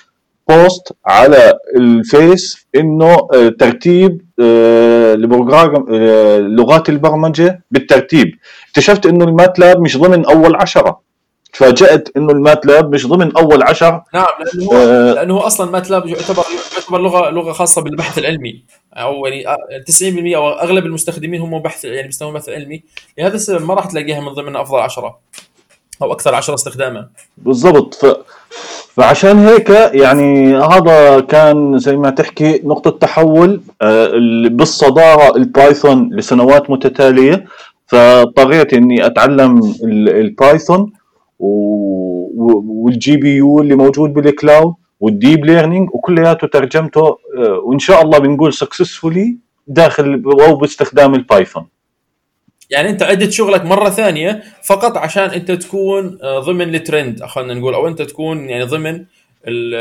post 0.49 0.93
على 1.07 1.59
الفيس 1.77 2.67
إنه 2.75 3.29
آه، 3.35 3.49
ترتيب 3.49 4.23
آه، 4.41 5.15
ل 5.15 5.24
program 5.24 5.87
آه، 5.95 6.39
لغات 6.39 6.89
البرمجة 6.89 7.65
بالترتيب. 7.71 8.39
اكتشفت 8.69 9.07
إنه 9.07 9.25
الماتلاب 9.25 9.81
مش 9.81 9.99
ضمن 9.99 10.25
أول 10.25 10.57
عشرة. 10.57 11.05
تفاجأت 11.53 12.09
إنه 12.17 12.33
الماتلاب 12.33 12.95
مش 12.95 13.07
ضمن 13.07 13.37
أول 13.37 13.63
عشر. 13.63 14.03
نعم 14.15 14.27
لأنه 14.41 14.67
هو 14.67 14.77
آه 14.77 15.13
لأنه 15.13 15.35
هو 15.35 15.41
أصلا 15.41 15.71
ماتلاب 15.71 16.07
يعتبر 16.07 16.45
يعتبر 16.77 17.01
لغة 17.01 17.31
لغة 17.31 17.53
خاصة 17.53 17.83
بالبحث 17.83 18.19
العلمي. 18.19 18.65
أو 18.95 19.27
يعني 19.27 19.45
90% 19.85 20.37
أو 20.37 20.51
أغلب 20.51 20.87
المستخدمين 20.87 21.41
هم 21.41 21.59
بحث 21.59 21.85
يعني 21.85 22.07
بيستخدمون 22.07 22.37
البحث 22.37 22.49
العلمي 22.49 22.83
لهذا 23.19 23.35
السبب 23.35 23.67
ما 23.67 23.75
راح 23.75 23.87
تلاقيها 23.87 24.21
من 24.21 24.29
ضمن 24.29 24.57
أفضل 24.57 24.79
عشرة 24.79 25.19
أو 26.03 26.13
أكثر 26.13 26.35
عشرة 26.35 26.55
استخداما. 26.55 27.09
بالضبط. 27.39 27.95
ف... 27.95 28.07
فعشان 28.97 29.39
هيك 29.39 29.71
يعني 29.71 30.57
هذا 30.57 31.21
كان 31.21 31.79
زي 31.79 31.97
ما 31.97 32.11
تحكي 32.11 32.61
نقطة 32.65 32.91
تحول 32.91 33.61
آه، 33.83 34.11
بالصدارة 34.49 35.37
البايثون 35.37 36.15
لسنوات 36.15 36.71
متتالية. 36.71 37.45
فاضطريت 37.87 38.75
إني 38.75 39.07
أتعلم 39.07 39.61
البايثون 39.85 40.93
وال 41.39 43.17
GPU 43.17 43.61
اللي 43.61 43.75
موجود 43.75 44.13
بال 44.15 44.32
cloud 44.32 44.75
وال 45.01 45.15
deep 45.15 45.45
learning 45.45 45.89
وكلياته 45.95 46.47
ترجمته 46.47 47.07
آه، 47.07 47.17
وإن 47.65 47.79
شاء 47.79 48.03
الله 48.03 48.19
بنقول 48.19 48.53
successfully 48.53 49.37
داخل 49.67 50.23
أو 50.49 50.57
باستخدام 50.57 51.15
البايثون 51.15 51.67
يعني 52.71 52.91
انت 52.91 53.03
عدت 53.03 53.33
شغلك 53.33 53.65
مرة 53.65 53.91
ثانية 53.91 54.43
فقط 54.63 54.97
عشان 54.97 55.23
انت 55.23 55.51
تكون 55.51 56.19
آه، 56.23 56.39
ضمن 56.39 56.75
الترند 56.75 57.25
خلينا 57.25 57.55
نقول 57.55 57.75
أو 57.75 57.89
انت 57.89 58.03
تكون 58.03 58.49
يعني 58.49 58.65
ضمن 58.65 59.05
ال 59.49 59.75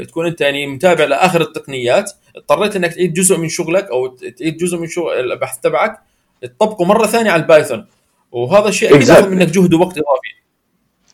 ال 0.00 0.06
تكون 0.06 0.26
انت 0.26 0.40
يعني 0.40 0.66
متابع 0.66 1.04
لآخر 1.04 1.40
التقنيات. 1.40 2.12
اضطريت 2.36 2.76
إنك 2.76 2.94
تعيد 2.94 3.12
جزء 3.12 3.36
من 3.38 3.48
شغلك 3.48 3.90
أو 3.90 4.06
تعيد 4.06 4.56
جزء 4.56 4.78
من 4.78 4.86
شغل 4.88 5.12
البحث 5.32 5.58
تبعك 5.58 5.98
تطبقه 6.42 6.84
مرة 6.84 7.06
ثانية 7.06 7.30
على 7.30 7.42
البايثون. 7.42 7.86
وهذا 8.32 8.68
الشيء 8.68 8.96
أكيد 8.96 9.08
ياخذ 9.08 9.28
منك 9.28 9.48
جهد 9.48 9.74
ووقت 9.74 9.98
إضافي. 9.98 10.32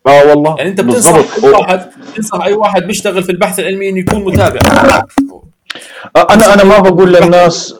آه 0.06 0.28
والله. 0.28 0.54
يعني 0.58 0.70
أنت 0.70 0.80
بتنصح 0.80 1.14
أي 1.44 1.50
واحد 1.50 1.90
تنصح 2.16 2.44
أي 2.44 2.52
واحد 2.52 2.82
بيشتغل 2.86 3.22
في 3.22 3.32
البحث 3.32 3.60
العلمي 3.60 3.88
إنه 3.88 3.98
يكون 3.98 4.24
متابع. 4.24 4.60
آه، 6.16 6.26
أنا 6.30 6.54
أنا 6.54 6.64
ما 6.64 6.78
بقول 6.78 7.12
للناس 7.12 7.74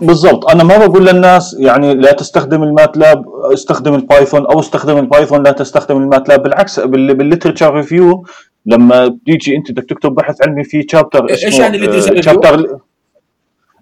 بالضبط 0.00 0.50
أنا 0.50 0.64
ما 0.64 0.86
بقول 0.86 1.06
للناس 1.06 1.56
يعني 1.58 1.94
لا 1.94 2.12
تستخدم 2.12 2.62
الماتلاب 2.62 3.24
استخدم 3.52 3.94
البايثون 3.94 4.46
أو 4.46 4.60
استخدم 4.60 4.98
البايثون 4.98 5.42
لا 5.42 5.52
تستخدم 5.52 5.96
الماتلاب 5.96 6.42
بالعكس 6.42 6.80
بال 6.80 6.96
literature 6.96 7.74
review 7.74 8.24
لما 8.66 9.06
بتيجي 9.06 9.56
أنت 9.56 9.72
بدك 9.72 9.84
تكتب 9.84 10.14
بحث 10.14 10.42
علمي 10.42 10.64
في 10.64 10.86
chapter 10.90 11.24
اسمه 11.32 11.46
إيش 11.46 11.58
يعني 11.58 11.76
ال 11.76 11.82
literature 11.82 12.36
review؟ 12.36 12.80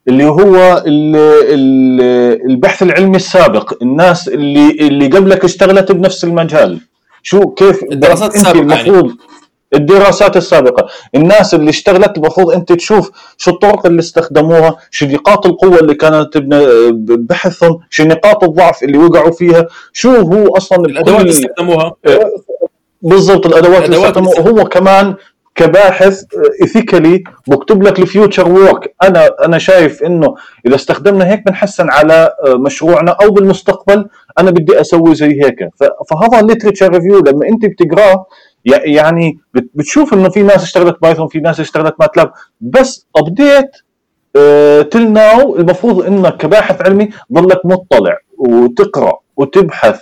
اللي 0.09 0.25
هو 0.25 0.83
البحث 2.51 2.83
العلمي 2.83 3.17
السابق 3.17 3.83
الناس 3.83 4.29
اللي 4.29 4.71
اللي 4.71 5.07
قبلك 5.07 5.45
اشتغلت 5.45 5.93
بنفس 5.93 6.25
المجال 6.25 6.81
شو 7.23 7.51
كيف 7.51 7.83
الدراسات 7.93 8.35
السابقة 8.35 8.59
يعني. 8.59 8.73
المفروض 8.73 9.07
يعني. 9.07 9.19
الدراسات 9.75 10.37
السابقة. 10.37 10.87
الناس 11.15 11.55
اللي 11.55 11.71
اشتغلت 11.71 12.19
المفروض 12.19 12.53
انت 12.53 12.73
تشوف 12.73 13.11
شو 13.37 13.51
الطرق 13.51 13.87
اللي 13.87 14.01
استخدموها 14.01 14.77
شو 14.91 15.07
نقاط 15.07 15.47
القوة 15.47 15.79
اللي 15.79 15.95
كانت 15.95 16.39
بحثهم 17.31 17.79
شو 17.91 18.05
نقاط 18.05 18.45
الضعف 18.45 18.83
اللي 18.83 18.99
وقعوا 18.99 19.31
فيها 19.31 19.67
شو 19.93 20.11
هو 20.11 20.57
أصلا 20.57 20.79
الأدوات 20.79 21.21
اللي 21.21 21.31
استخدموها. 21.31 21.93
بالضبط 23.03 23.47
الأدوات, 23.47 23.85
اللي 23.85 23.97
استخدموها. 23.97 24.41
هو 24.41 24.65
كمان 24.65 25.15
كباحث 25.55 26.23
ethically 26.63 27.25
بكتب 27.47 27.83
لك 27.83 27.99
ال 27.99 28.06
future 28.06 28.49
work. 28.49 28.95
أنا 29.03 29.31
أنا 29.45 29.59
شايف 29.59 30.03
إنه 30.03 30.35
إذا 30.67 30.75
استخدمنا 30.75 31.31
هيك 31.31 31.43
بنحسن 31.47 31.91
على 31.91 32.31
مشروعنا 32.47 33.11
أو 33.11 33.31
بالمستقبل 33.31 34.09
أنا 34.39 34.51
بدي 34.51 34.81
أسوي 34.81 35.15
زي 35.15 35.45
هيك. 35.45 35.57
فهذا 36.11 36.41
ال 36.41 36.46
literature 36.46 36.93
review 36.93 37.19
لما 37.19 37.49
أنت 37.49 37.67
بتقراه 37.67 38.27
يعني 38.67 39.39
بتشوف 39.55 40.15
إنه 40.15 40.29
في 40.29 40.43
ناس 40.43 40.63
اشتغلت 40.63 40.97
بايثون 41.03 41.29
في 41.29 41.39
ناس 41.41 41.61
اشتغلت 41.61 41.95
ماتلاب. 42.01 42.33
بس 42.61 43.07
update 43.17 43.71
till 44.91 45.13
now 45.13 45.57
المفروض 45.57 46.07
إنك 46.07 46.37
كباحث 46.37 46.83
علمي 46.83 47.09
ضلك 47.33 47.67
مطلع 47.67 48.17
وتقرأ 48.39 49.13
وتبحث 49.37 50.01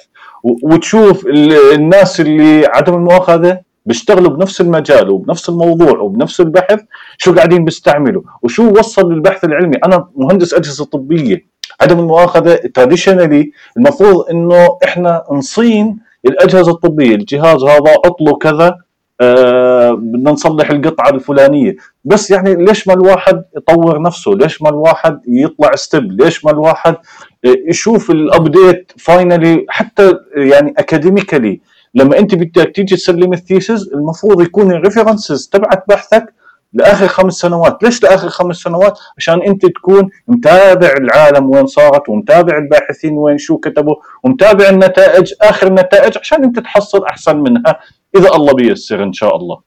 وتشوف 0.62 1.26
الناس 1.74 2.20
اللي 2.20 2.66
عدم 2.66 2.94
المؤاخذة 2.94 3.60
بيشتغلوا 3.86 4.30
بنفس 4.30 4.60
المجال 4.60 5.10
وبنفس 5.10 5.48
الموضوع 5.48 5.98
وبنفس 5.98 6.40
البحث 6.40 6.80
شو 7.18 7.34
قاعدين 7.34 7.64
بيستعملوا؟ 7.64 8.22
وشو 8.42 8.70
وصل 8.78 9.12
للبحث 9.12 9.44
العلمي؟ 9.44 9.76
أنا 9.84 10.08
مهندس 10.16 10.54
أجهزة 10.54 10.84
طبية 10.84 11.46
عدم 11.80 11.98
المؤاخذة 11.98 12.54
traditionally 12.74 13.50
المفروض 13.76 14.30
إنه 14.30 14.78
إحنا 14.84 15.24
نصين 15.32 15.98
الأجهزة 16.26 16.72
الطبية 16.72 17.14
الجهاز 17.14 17.62
هذا 17.64 17.94
عطله 18.06 18.36
كذا 18.36 18.76
آه 19.20 19.90
بدنا 19.90 20.30
نصلح 20.30 20.70
القطعة 20.70 21.10
الفلانية. 21.10 21.76
بس 22.04 22.30
يعني 22.30 22.54
ليش 22.64 22.88
ما 22.88 22.94
الواحد 22.94 23.42
يطور 23.56 24.02
نفسه؟ 24.02 24.30
ليش 24.34 24.62
ما 24.62 24.68
الواحد 24.68 25.20
يطلع 25.28 25.74
step 25.74 26.22
ليش 26.22 26.44
ما 26.44 26.50
الواحد 26.50 26.96
يشوف 27.44 28.10
ال 28.10 28.22
update 28.22 28.92
finally 28.98 29.64
حتى 29.68 30.12
يعني 30.36 30.74
academically 30.78 31.60
لما 31.94 32.18
أنت 32.18 32.34
بدك 32.34 32.72
تيجي 32.74 32.96
تسلم 32.96 33.32
ال 33.32 33.40
thesis 33.40 33.90
المفروض 33.94 34.42
يكون 34.42 34.70
ال 34.72 34.79
references 34.79 35.48
تبعت 35.48 35.84
بحثك 35.88 36.34
لآخر 36.74 37.08
خمس 37.08 37.34
سنوات، 37.34 37.82
ليش 37.82 38.02
لآخر 38.02 38.28
خمس 38.28 38.56
سنوات؟ 38.56 38.98
عشان 39.18 39.42
أنت 39.42 39.66
تكون 39.66 40.10
متابع 40.28 40.92
العالم 40.98 41.50
وين 41.50 41.66
صارت 41.66 42.08
ومتابع 42.08 42.58
الباحثين 42.58 43.12
وين 43.12 43.38
شو 43.38 43.58
كتبوا 43.58 43.94
ومتابع 44.24 44.68
النتائج 44.68 45.32
آخر 45.42 45.66
النتائج 45.66 46.18
عشان 46.18 46.44
أنت 46.44 46.58
تحصل 46.58 47.04
أحسن 47.04 47.36
منها. 47.36 47.80
إذا 48.16 48.28
الله 48.28 48.54
بيسر 48.54 49.02
إن 49.02 49.12
شاء 49.12 49.36
الله. 49.36 49.60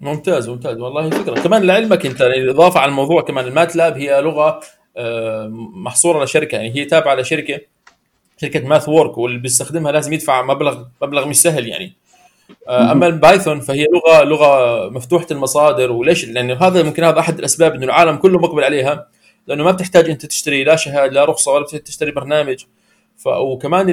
ممتاز 0.00 0.48
ممتاز. 0.48 0.80
والله 0.80 1.10
فكرة. 1.10 1.34
كمان 1.40 1.62
لعلمك 1.62 2.06
أنت 2.06 2.22
الاضافه 2.22 2.80
على 2.80 2.88
الموضوع 2.88 3.22
كمان 3.22 3.44
الماتلاب 3.44 3.96
هي 3.96 4.20
لغة 4.20 4.60
آه، 4.96 5.48
محصورة 5.74 6.24
لشركه 6.24 6.56
يعني 6.56 6.76
هي 6.76 6.84
تابعة 6.84 7.14
لشركه 7.14 7.60
شركة 8.40 8.68
ماث 8.68 8.88
وورك 8.88 9.18
واللي 9.18 9.38
بيستخدمها 9.38 9.92
لازم 9.92 10.12
يدفع 10.12 10.42
مبلغ 10.42 10.84
مبلغ 11.02 11.28
مش 11.28 11.42
سهل 11.42 11.68
يعني. 11.68 11.99
أما 12.68 13.06
البايثون 13.06 13.60
فهي 13.60 13.86
لغه 13.94 14.24
لغة 14.24 14.88
مفتوحة 14.88 15.26
المصادر 15.30 15.92
وليش؟ 15.92 16.24
لأنه 16.24 16.54
هذا 16.54 16.82
ممكن 16.82 17.04
هذا 17.04 17.18
أحد 17.18 17.38
الأسباب 17.38 17.74
إنه 17.74 17.84
العالم 17.84 18.16
كله 18.16 18.38
مقبل 18.38 18.64
عليها 18.64 19.06
لأنه 19.46 19.64
ما 19.64 19.70
بتحتاج 19.70 20.10
أنت 20.10 20.26
تشتري 20.26 20.64
لا 20.64 20.76
شهادة 20.76 21.12
لا 21.12 21.24
رخصة 21.24 21.52
ولا 21.52 21.64
تشتري 21.64 22.10
برنامج 22.10 22.64
ف 23.16 23.26
وكمان 23.26 23.88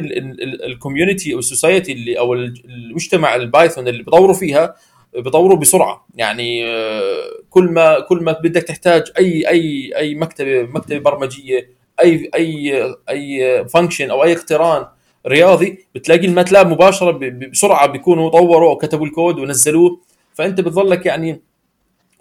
ال 0.63 0.70
community 0.70 1.33
أو 1.33 1.39
ال 1.39 1.46
society 1.46 1.91
اللي 1.91 2.19
أو 2.19 2.33
المجتمع 2.33 3.35
البايثون 3.35 3.87
اللي 3.87 4.03
بيطوروا 4.03 4.33
فيها 4.33 4.75
بيطوروا 5.15 5.57
بسرعة 5.57 6.07
يعني 6.15 6.65
آه، 6.65 7.23
كل 7.49 7.63
ما 7.63 7.99
كل 7.99 8.17
ما 8.23 8.31
بدك 8.31 8.63
تحتاج 8.63 9.11
اي 9.17 9.49
اي 9.49 9.91
أي 9.97 10.15
مكتبه 10.15 10.63
مكتبة 10.63 10.99
برمجية 10.99 11.69
اي 12.03 12.29
اي 12.35 12.83
أي 13.09 13.65
function 13.67 14.09
أو 14.09 14.23
أي 14.23 14.33
اقتران 14.33 14.85
رياضي 15.27 15.85
بتلاقي 15.95 16.27
الماتلاب 16.27 16.67
مباشرة 16.67 17.11
بسرعة 17.51 17.87
بيكونوا 17.87 18.29
طوروا 18.29 18.69
أو 18.69 18.77
كتبوا 18.77 19.05
الكود 19.05 19.39
ونزلوه. 19.39 19.99
فأنت 20.33 20.61
بتظلك 20.61 21.05
يعني 21.05 21.41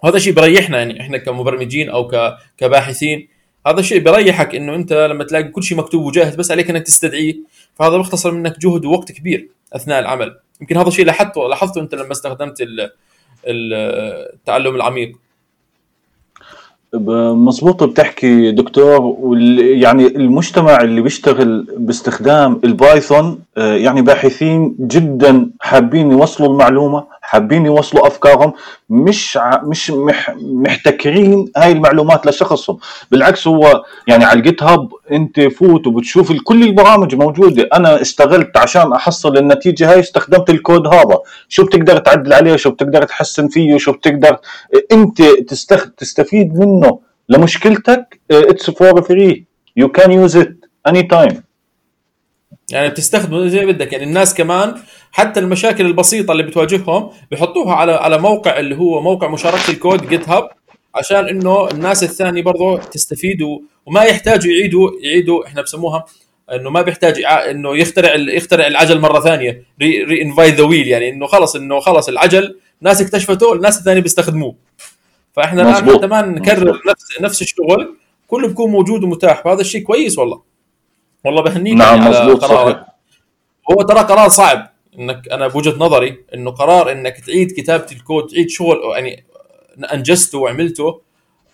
هذا 0.03 0.19
شيء 0.19 0.33
بريحنا 0.33 0.77
يعني 0.77 1.01
إحنا 1.01 1.17
كمبرمجين 1.17 1.89
أو 1.89 2.11
كباحثين. 2.57 3.27
هذا 3.67 3.79
الشيء 3.79 3.99
بريحك 3.99 4.55
إنه 4.55 4.75
أنت 4.75 4.93
لما 4.93 5.23
تلاقي 5.23 5.43
كل 5.43 5.63
شيء 5.63 5.77
مكتوب 5.77 6.03
وجاهز 6.05 6.35
بس 6.35 6.51
عليك 6.51 6.69
إنك 6.69 6.83
تستدعيه. 6.83 7.35
فهذا 7.75 7.97
بيختصر 7.97 8.31
منك 8.31 8.59
جهد 8.59 8.85
ووقت 8.85 9.11
كبير 9.11 9.49
أثناء 9.73 9.99
العمل. 9.99 10.39
يمكن 10.61 10.77
هذا 10.77 10.87
الشيء 10.87 11.05
لاحظته 11.05 11.49
لاحظته 11.49 11.81
أنت 11.81 11.95
لما 11.95 12.11
استخدمت 12.11 12.67
التعلم 13.45 14.75
العميق. 14.75 15.17
مظبوط 16.93 17.83
بتحكي 17.83 18.51
دكتور 18.51 19.15
يعني 19.59 20.07
المجتمع 20.07 20.81
اللي 20.81 21.01
بيشتغل 21.01 21.67
باستخدام 21.77 22.59
البايثون 22.63 23.39
آه، 23.57 23.75
يعني 23.75 24.01
باحثين 24.01 24.75
جدا 24.79 25.49
حابين 25.59 26.11
يوصلوا 26.11 26.49
المعلومة. 26.49 27.03
حابين 27.27 27.65
يوصلوا 27.65 28.07
أفكارهم 28.07 28.53
مش 28.89 29.39
مش 29.63 29.91
مح 29.91 30.35
محتكرين 30.41 31.51
هاي 31.57 31.71
المعلومات 31.71 32.27
لشخصهم. 32.27 32.77
بالعكس 33.11 33.47
هو 33.47 33.83
يعني 34.07 34.25
على 34.25 34.39
الجيت 34.39 34.63
هاب 34.63 34.89
أنت 35.11 35.39
فوت 35.39 35.87
وبتشوف 35.87 36.33
كل 36.43 36.63
البرامج 36.63 37.15
موجودة. 37.15 37.69
أنا 37.73 38.01
اشتغلت 38.01 38.57
عشان 38.57 38.93
أحصل 38.93 39.37
النتيجة 39.37 39.91
هاي 39.91 39.99
استخدمت 39.99 40.49
الكود 40.49 40.87
هذا. 40.87 41.17
شو 41.49 41.65
بتقدر 41.65 41.97
تعدل 41.97 42.33
عليه؟ 42.33 42.55
شو 42.55 42.69
بتقدر 42.69 43.03
تحسن 43.03 43.47
فيه؟ 43.47 43.77
شو 43.77 43.91
بتقدر 43.91 44.37
أنت 44.91 45.21
تستخ... 45.21 45.89
تستفيد 45.97 46.59
منه. 46.59 46.99
لمشكلتك 47.29 48.19
it's 48.31 48.69
for 48.69 49.01
free 49.01 49.45
you 49.77 49.87
can 49.87 50.11
use 50.11 50.37
it 50.37 50.57
any 50.87 51.03
time 51.03 51.43
يعني 52.71 52.89
بتستخدمه 52.89 53.47
زي 53.47 53.65
ما 53.65 53.71
بدك. 53.71 53.93
يعني 53.93 54.05
الناس 54.05 54.33
كمان 54.33 54.75
حتى 55.11 55.39
المشاكل 55.39 55.85
البسيطة 55.85 56.31
اللي 56.31 56.43
بتواجههم 56.43 57.09
بيحطوها 57.31 57.75
على 57.75 57.91
على 57.91 58.17
موقع 58.17 58.59
اللي 58.59 58.75
هو 58.75 59.01
موقع 59.01 59.27
مشاركة 59.27 59.69
الكود 59.71 60.07
جيت 60.09 60.29
هاب 60.29 60.49
عشان 60.95 61.27
إنه 61.27 61.69
الناس 61.69 62.03
الثانية 62.03 62.41
برضه 62.41 62.77
تستفيد 62.77 63.41
وما 63.85 64.03
يحتاجوا 64.03 64.51
يعيدوا 64.51 64.91
يعيدوا 65.01 65.45
إحنا 65.47 65.61
بسموها 65.61 66.05
إنه 66.51 66.69
ما 66.69 66.81
بيحتاج 66.81 67.23
إنه 67.25 67.77
يخترع 67.77 68.15
يخترع 68.15 68.67
العجل 68.67 68.99
مرة 68.99 69.19
ثانية 69.19 69.63
reinvent 69.81 70.55
the 70.55 70.63
wheel 70.63 70.87
يعني 70.87 71.09
إنه 71.09 71.27
خلص 71.27 71.55
إنه 71.55 71.79
خلص 71.79 72.07
العجل 72.09 72.59
ناس 72.81 73.01
اكتشفته 73.01 73.53
الناس 73.53 73.79
الثانية 73.79 74.01
بيستخدموه. 74.01 74.55
فإحنا 75.33 75.61
الآن 75.61 75.95
حتى 75.95 76.07
ما 76.07 76.21
نكرر 76.21 76.81
نفس 76.89 77.21
نفس 77.21 77.41
الشغل 77.41 77.95
كله 78.27 78.47
بيكون 78.47 78.71
موجود 78.71 79.03
ومتاح. 79.03 79.45
وهذا 79.45 79.61
الشيء 79.61 79.81
كويس 79.81 80.17
والله. 80.19 80.41
والله 81.27 81.41
بهنيك 81.41 81.73
نعم 81.73 82.01
يعني 82.01 82.15
على 82.15 82.33
قرارك 82.33 82.85
هو 83.71 83.81
ترى 83.81 83.99
قرار 83.99 84.29
صعب 84.29 84.69
إنك 84.99 85.29
أنا 85.29 85.47
بوجهة 85.47 85.77
نظري 85.77 86.17
إنه 86.33 86.51
قرار 86.51 86.91
إنك 86.91 87.19
تعيد 87.19 87.51
كتابة 87.51 87.85
الكود 87.91 88.27
تعيد 88.27 88.49
شغل 88.49 88.77
يعني 88.95 89.23
أنجزته 89.93 90.37
وعملته 90.37 91.01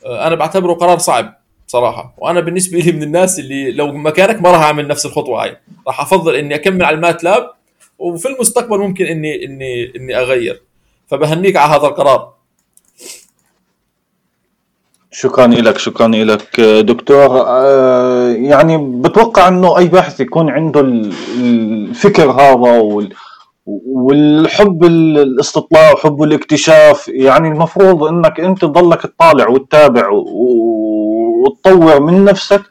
آه، 0.05 0.27
أنا 0.27 0.35
بعتبره 0.35 0.73
قرار 0.73 0.97
صعب 0.97 1.43
صراحة. 1.67 2.13
وأنا 2.17 2.39
بالنسبة 2.39 2.79
لي 2.79 2.91
من 2.91 3.03
الناس 3.03 3.39
اللي 3.39 3.71
لو 3.71 3.91
مكانك 3.91 4.41
ما 4.41 4.51
راح 4.51 4.61
أعمل 4.61 4.87
نفس 4.87 5.05
الخطوة 5.05 5.43
هاي. 5.43 5.57
راح 5.87 6.01
أفضل 6.01 6.35
إني 6.35 6.55
أكمل 6.55 6.83
على 6.83 6.95
المات 6.95 7.23
لاب 7.23 7.49
وفي 7.99 8.27
المستقبل 8.27 8.79
ممكن 8.79 9.05
اني 9.05 9.45
اني 9.45 9.95
إني 9.95 10.15
أغير. 10.17 10.61
فبهنيك 11.07 11.55
على 11.55 11.71
هذا 11.75 11.87
القرار. 11.87 12.32
شكرا 15.13 15.47
لك 15.47 15.77
شكرا 15.77 16.07
لك 16.07 16.59
دكتور 16.61 17.43
آه، 17.47 18.27
يعني 18.29 18.77
بتوقع 18.77 19.47
إنه 19.47 19.77
أي 19.77 19.87
باحث 19.87 20.19
يكون 20.19 20.49
عنده 20.49 20.79
الفكر 21.39 22.31
هذا 22.31 22.81
والحب 23.65 24.83
الاستطلاع 24.83 25.91
وحب 25.93 26.23
الاكتشاف 26.23 27.07
يعني 27.07 27.47
المفروض 27.47 28.03
إنك 28.03 28.39
أنت 28.39 28.61
تضلك 28.61 29.01
تطالع 29.01 29.47
وتتابع 29.49 30.09
وتطور 31.43 32.01
من 32.01 32.25
نفسك 32.25 32.61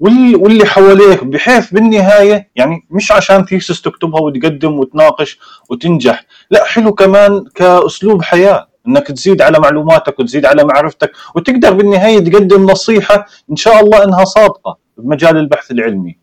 واللي 0.00 0.66
حواليك 0.66 1.24
بحيث 1.24 1.70
بالنهاية 1.70 2.50
يعني 2.56 2.86
مش 2.90 3.12
عشان 3.12 3.44
ثيسس 3.44 3.82
تكتبها 3.82 4.20
وتقدم 4.20 4.78
وتناقش 4.78 5.38
وتنجح 5.70 6.24
لا 6.50 6.64
حلو 6.64 6.94
كمان 6.94 7.44
كأسلوب 7.54 8.22
حياة. 8.22 8.73
إنك 8.88 9.06
تزيد 9.06 9.42
على 9.42 9.58
معلوماتك 9.58 10.20
وتزيد 10.20 10.46
على 10.46 10.64
معرفتك 10.64 11.12
وتقدر 11.34 11.72
بالنهاية 11.72 12.18
تقدم 12.18 12.70
نصيحة 12.70 13.26
إن 13.50 13.56
شاء 13.56 13.80
الله 13.80 14.04
إنها 14.04 14.24
صادقة 14.24 14.78
بمجال 14.98 15.36
البحث 15.36 15.70
العلمي. 15.70 16.18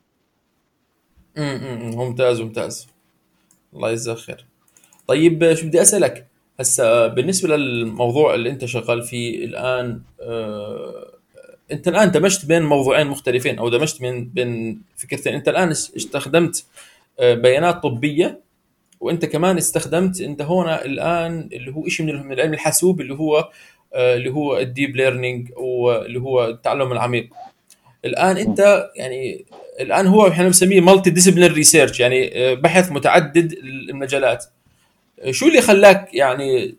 امم 1.38 1.95
ممتاز 1.95 2.41
ممتاز. 2.41 2.88
الله 3.74 3.89
يجزاك 3.89 4.17
خير. 4.17 4.45
طيب 5.08 5.54
شو 5.54 5.67
بدي 5.67 5.82
أسألك 5.82 6.28
هسا 6.60 7.08
بالنسبة 7.08 7.56
للموضوع 7.56 8.34
اللي 8.34 8.50
أنت 8.50 8.65
شغال 8.65 9.04
فيه 9.04 9.45
الآن 9.45 10.02
آه 10.21 11.12
أنت 11.71 11.88
الآن 11.88 12.12
دمجت 12.12 12.45
بين 12.45 12.63
موضوعين 12.63 13.08
مختلفين 13.08 13.60
أو 13.60 13.69
دمجت 13.69 14.02
بين 14.02 14.26
بين 14.26 14.82
فكرتين 14.97 15.34
أنت 15.34 15.47
الآن 15.47 15.69
استخدمت 15.71 16.65
آه، 17.19 17.34
بيانات 17.34 17.84
طبية 17.84 18.39
وانت 19.01 19.25
كمان 19.25 19.57
استخدمت 19.57 20.21
انت 20.21 20.41
هنا 20.41 20.85
الآن 20.85 21.49
اللي 21.53 21.71
هو 21.71 21.87
شيء 21.87 22.05
من 22.05 22.33
العلم 22.33 22.53
الحاسوب 22.53 23.01
اللي 23.01 23.13
هو 23.13 23.49
آه، 23.93 24.15
اللي 24.15 24.29
هو 24.29 24.57
ال 24.58 24.65
deep 24.65 24.95
learning 24.95 25.51
واللي 25.57 26.19
هو 26.19 26.45
التعلم 26.45 26.91
العميق. 26.91 27.29
الآن 28.05 28.37
انت 28.37 28.89
يعني 28.95 29.45
الآن 29.79 30.07
هو 30.07 30.27
إحنا 30.27 30.45
بنسميه 30.45 30.81
multidiscipline 30.82 31.54
research 31.54 31.99
يعني 31.99 32.31
آه، 32.35 32.53
بحث 32.53 32.91
متعدد 32.91 33.53
المجالات. 33.63 34.45
شو 35.29 35.47
اللي 35.47 35.61
خلاك 35.61 36.13
يعني 36.13 36.75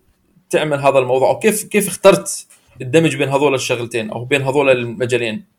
تعمل 0.50 0.78
هذا 0.78 0.98
الموضوع؟ 0.98 1.30
وكيف 1.30 1.64
كيف 1.64 1.88
اخترت 1.88 2.46
الدمج 2.82 3.16
بين 3.16 3.28
هذول 3.28 3.54
الشغلتين 3.54 4.10
أو 4.10 4.24
بين 4.24 4.42
هذول 4.42 4.70
المجالين؟ 4.70 5.51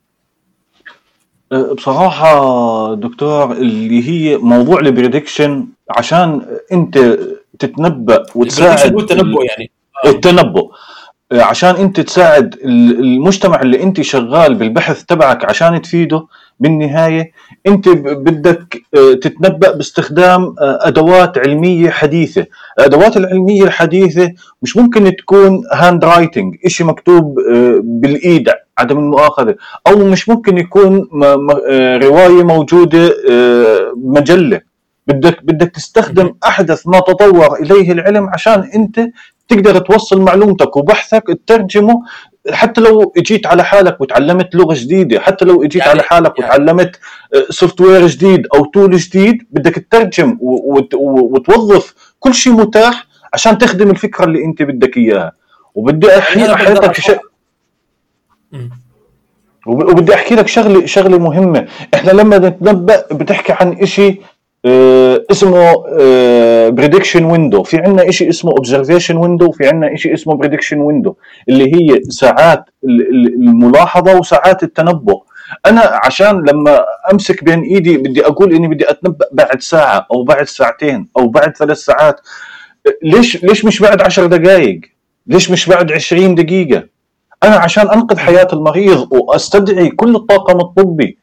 بصراحة 1.54 2.94
دكتور 2.94 3.52
اللي 3.52 4.10
هي 4.10 4.38
موضوع 4.38 4.80
ال 4.80 4.88
prediction 4.88 5.68
عشان 5.89 6.42
انت 6.72 7.18
تتنبأ 7.60 8.24
وتساعد 8.36 9.00
التنبؤ 9.00 9.44
يعني. 9.44 9.72
التنبؤ. 10.06 10.72
عشان 11.32 11.76
انت 11.76 12.00
تساعد 12.00 12.56
المجتمع 12.66 13.62
اللي 13.62 13.84
انت 13.84 14.02
شغال 14.02 14.56
بالبحث 14.56 15.04
تبعك 15.04 15.46
عشان 15.46 15.82
تفيده 15.82 16.26
بالنهاية 16.60 17.32
انت 17.68 17.89
بدك 17.89 18.82
آه، 18.96 19.13
تتنبأ 19.13 19.72
باستخدام 19.72 20.56
آه، 20.62 20.80
أدوات 20.82 21.38
علمية 21.38 21.89
حديثة، 21.89 22.46
الأدوات 22.80 23.18
العلمية 23.18 23.63
الحديثة 23.63 24.32
مش 24.62 24.78
ممكن 24.78 25.16
تكون 25.16 25.63
handwriting، 25.74 26.56
شيء 26.68 26.88
مكتوب 26.88 27.39
آه، 27.39 27.80
بالايد 27.84 28.50
عدم 28.78 28.98
المؤاخذة، 28.98 29.56
أو 29.88 29.98
مش 29.98 30.30
ممكن 30.30 30.58
يكون 30.58 31.10
رواية 32.04 32.44
موجودة 32.44 33.14
مجلة، 33.96 34.62
بدك 35.08 35.44
بدك 35.44 35.72
تستخدم 35.72 36.34
أحدث 36.48 36.88
ما 36.88 37.00
تطور 37.00 37.56
إليه 37.56 37.92
العلم 37.92 38.30
عشان 38.34 38.70
أنت 38.76 39.08
تقدر 39.48 39.80
توصل 39.80 40.22
معلومتك 40.22 40.78
وبحثك 40.78 41.24
تترجمه. 41.46 42.04
حتى 42.52 42.82
لو 42.82 43.14
إجيت 43.18 43.48
على 43.48 43.64
حالك 43.64 44.02
وتعلمت 44.02 44.56
لغة 44.56 44.74
جديدة 44.74 45.20
حتى 45.20 45.46
لو 45.46 45.64
إجيت 45.64 45.76
يعني 45.76 45.92
على 45.92 46.04
حالك 46.04 46.40
يعني 46.40 46.52
وتعلمت 46.52 47.00
software 47.50 48.08
جديد 48.08 48.48
أو 48.56 48.66
tool 48.66 48.98
جديد 48.98 49.38
بدك 49.52 49.76
تترجم 49.76 50.38
وتوظف 51.02 51.96
كل 52.20 52.34
شيء 52.34 52.54
متاح 52.54 53.08
عشان 53.34 53.58
تخدم 53.58 53.90
الفكرة 53.90 54.26
اللي 54.26 54.46
أنت 54.46 54.62
بدك 54.62 54.98
إياها. 54.98 55.32
وبدي 55.76 56.08
يعني 56.08 56.54
احيطك 56.54 57.00
شيء 57.00 57.20
وبدي 59.68 60.13
أحكي 60.13 60.36
لك 60.36 60.48
شغله 60.48 60.86
شغلة 60.86 61.18
مهمة. 61.18 61.68
إحنا 61.94 62.12
لما 62.12 62.38
نتنبأ 62.38 63.04
بتحكي 63.12 63.54
عن 63.54 63.86
شيء 63.86 64.22
آه، 64.66 65.26
اسمه 65.32 65.74
prediction 66.70 67.24
آه، 67.24 67.32
window 67.32 67.63
في 67.63 67.78
عندنا 67.78 68.12
شيء 68.12 68.30
اسمه 68.30 68.52
observation 68.52 69.18
window 69.18 69.46
وفي 69.46 69.68
عندنا 69.68 69.96
شيء 69.96 70.13
اسمه 70.13 70.36
prediction 70.36 70.78
window 70.78 71.16
اللي 71.50 71.76
هي 71.76 72.02
ساعات 72.10 72.66
الملاحظة 72.84 74.18
وساعات 74.18 74.63
التنبؤ. 74.63 75.24
أنا 75.66 76.00
عشان 76.06 76.44
لما 76.50 76.84
أمسك 77.13 77.44
بين 77.44 77.62
إيدي 77.62 77.98
بدي 77.98 78.26
أقول 78.26 78.54
إني 78.54 78.68
بدي 78.68 78.89
أتنبأ 78.89 79.26
بعد 79.32 79.62
ساعة 79.62 80.08
أو 80.12 80.24
بعد 80.24 80.48
ساعتين 80.48 81.08
أو 81.18 81.28
بعد 81.28 81.58
ثلاث 81.58 81.78
ساعات 81.78 82.20
ليش 83.04 83.44
ليش 83.44 83.66
مش 83.66 83.80
بعد 83.80 84.02
عشر 84.02 84.26
دقائق 84.26 84.82
ليش 85.28 85.52
مش 85.52 85.70
بعد 85.70 85.92
20 85.92 86.36
دقيقة؟ 86.36 86.93
أنا 87.44 87.56
عشان 87.56 87.90
أنقذ 87.90 88.18
حياة 88.18 88.48
المريض 88.54 89.08
وأستدعي 89.14 89.90
كل 89.90 90.16
الطاقم 90.16 90.60
الطبي 90.60 91.18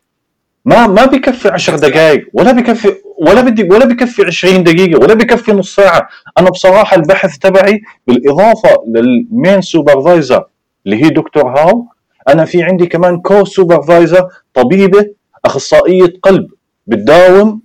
ما 0.64 0.86
ما 0.86 1.04
بكفي 1.04 1.48
10 1.48 1.76
دقائق 1.76 2.28
ولا 2.34 2.52
بكفي 2.52 2.88
ولا 3.18 3.40
بدي 3.40 3.62
ولا 3.62 3.84
بكفي 3.84 4.22
20 4.24 4.62
دقيقة 4.64 4.98
ولا 5.00 5.14
بكفي 5.14 5.52
نص 5.52 5.74
ساعة. 5.74 6.08
أنا 6.38 6.50
بصراحة 6.50 6.96
البحث 6.96 7.38
تبعي 7.38 7.80
بالإضافة 8.06 8.68
للمين 8.88 9.60
سوبرفايزر 9.60 10.44
اللي 10.86 11.04
هي 11.04 11.08
دكتور 11.08 11.58
هاو 11.58 11.86
أنا 12.28 12.44
في 12.44 12.62
عندي 12.62 12.86
كمان 12.86 13.20
co-supervisor 13.20 14.26
طبيبة 14.54 15.06
أخصائية 15.44 16.12
قلب 16.22 16.46
بتداوم 16.86 17.60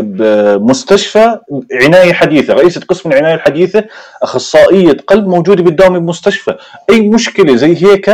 بمستشفى 0.00 1.38
عناية 1.82 2.12
حديثة 2.12 2.54
رئيسة 2.54 2.80
قسم 2.80 3.10
العناية 3.12 3.34
الحديثة 3.34 3.84
أخصائية 4.22 4.92
قلب 5.06 5.26
موجودة 5.26 5.62
بتداوم 5.62 5.98
بمستشفى 5.98 6.54
أي 6.90 7.00
مشكلة 7.00 7.56
زي 7.56 7.84
هيك؟ 7.86 8.08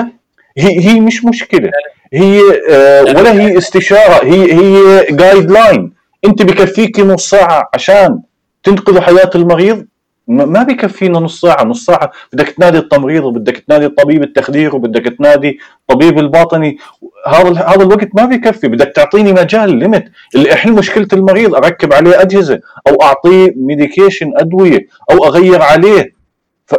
هي 0.58 0.80
هي 0.80 1.00
مش 1.00 1.24
مشكلة. 1.24 1.70
هي 2.12 2.40
آه، 2.70 3.02
ولا 3.02 3.32
هي 3.32 3.58
استشارة 3.58 4.24
هي 4.24 4.52
هي 4.52 5.06
guideline 5.11 5.92
أنت 6.24 6.42
بكفيك 6.42 7.00
نص 7.00 7.30
ساعة 7.30 7.70
عشان 7.74 8.20
تنقذ 8.64 9.00
حياة 9.00 9.30
المريض؟ 9.34 9.86
ما 10.28 10.62
بكفينا 10.62 11.18
نص 11.20 11.40
ساعة. 11.40 11.64
نص 11.64 11.84
ساعة 11.84 12.10
بدك 12.32 12.48
تنادي 12.48 12.78
التمريض 12.78 13.24
وبدك 13.24 13.56
تنادي 13.58 13.88
طبيب 13.88 14.22
التخدير 14.22 14.76
وبدك 14.76 15.16
تنادي 15.18 15.58
طبيب 15.88 16.18
الباطني. 16.18 16.78
هذا 17.26 17.50
هذا 17.50 17.83
الوقت 17.83 18.09
ما 18.14 18.24
بكفي 18.24 18.68
بدك 18.68 18.92
تعطيني 18.96 19.33
مجال 19.33 19.78
ليمت 19.78 20.04
اللي 20.35 20.52
احل 20.52 20.72
مشكلة 20.72 21.09
المريض 21.12 21.54
أركب 21.54 21.92
عليه 21.92 22.20
أجهزة 22.20 22.61
أو 22.88 23.02
أعطيه 23.02 23.52
medication 23.57 24.33
أدوية 24.37 24.87
أو 25.11 25.24
أغير 25.24 25.62
عليه. 25.62 26.18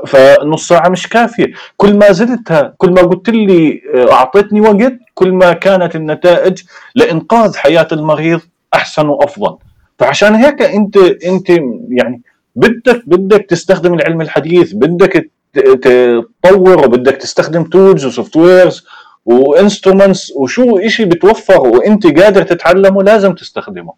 فنص 0.07 0.67
ساعة 0.67 0.89
مش 0.89 1.07
كافية. 1.07 1.47
كل 1.77 1.93
ما 1.93 2.11
زدتها 2.11 2.73
كل 2.77 2.91
ما 2.91 3.01
قلت 3.01 3.29
لي 3.29 3.81
آه، 3.95 4.11
أعطيتني 4.11 4.61
وقت 4.61 4.93
كل 5.13 5.31
ما 5.31 5.53
كانت 5.53 5.95
النتائج 5.95 6.61
لإنقاذ 6.95 7.55
حياة 7.57 7.87
المريض 7.91 8.39
أحسن 8.73 9.07
وأفضل. 9.07 9.57
فعشان 9.99 10.35
هيك 10.35 10.61
أنت 10.61 10.97
أنت 10.97 11.49
يعني 11.89 12.21
بدك 12.55 13.03
بدك 13.07 13.45
تستخدم 13.49 13.93
العلم 13.93 14.21
الحديث 14.21 14.73
بدك 14.73 15.29
تطور 15.53 16.85
وبدك 16.85 17.15
تستخدم 17.15 17.63
tools 17.63 18.05
و 18.05 18.35
software's 18.37 18.85
وانسترومنتس 19.25 20.31
وشو 20.35 20.87
شيء 20.87 21.05
بتوفر 21.05 21.61
وإنت 21.67 22.19
قادر 22.19 22.43
تتعلمه 22.43 23.03
لازم 23.03 23.33
تستخدمه. 23.33 23.93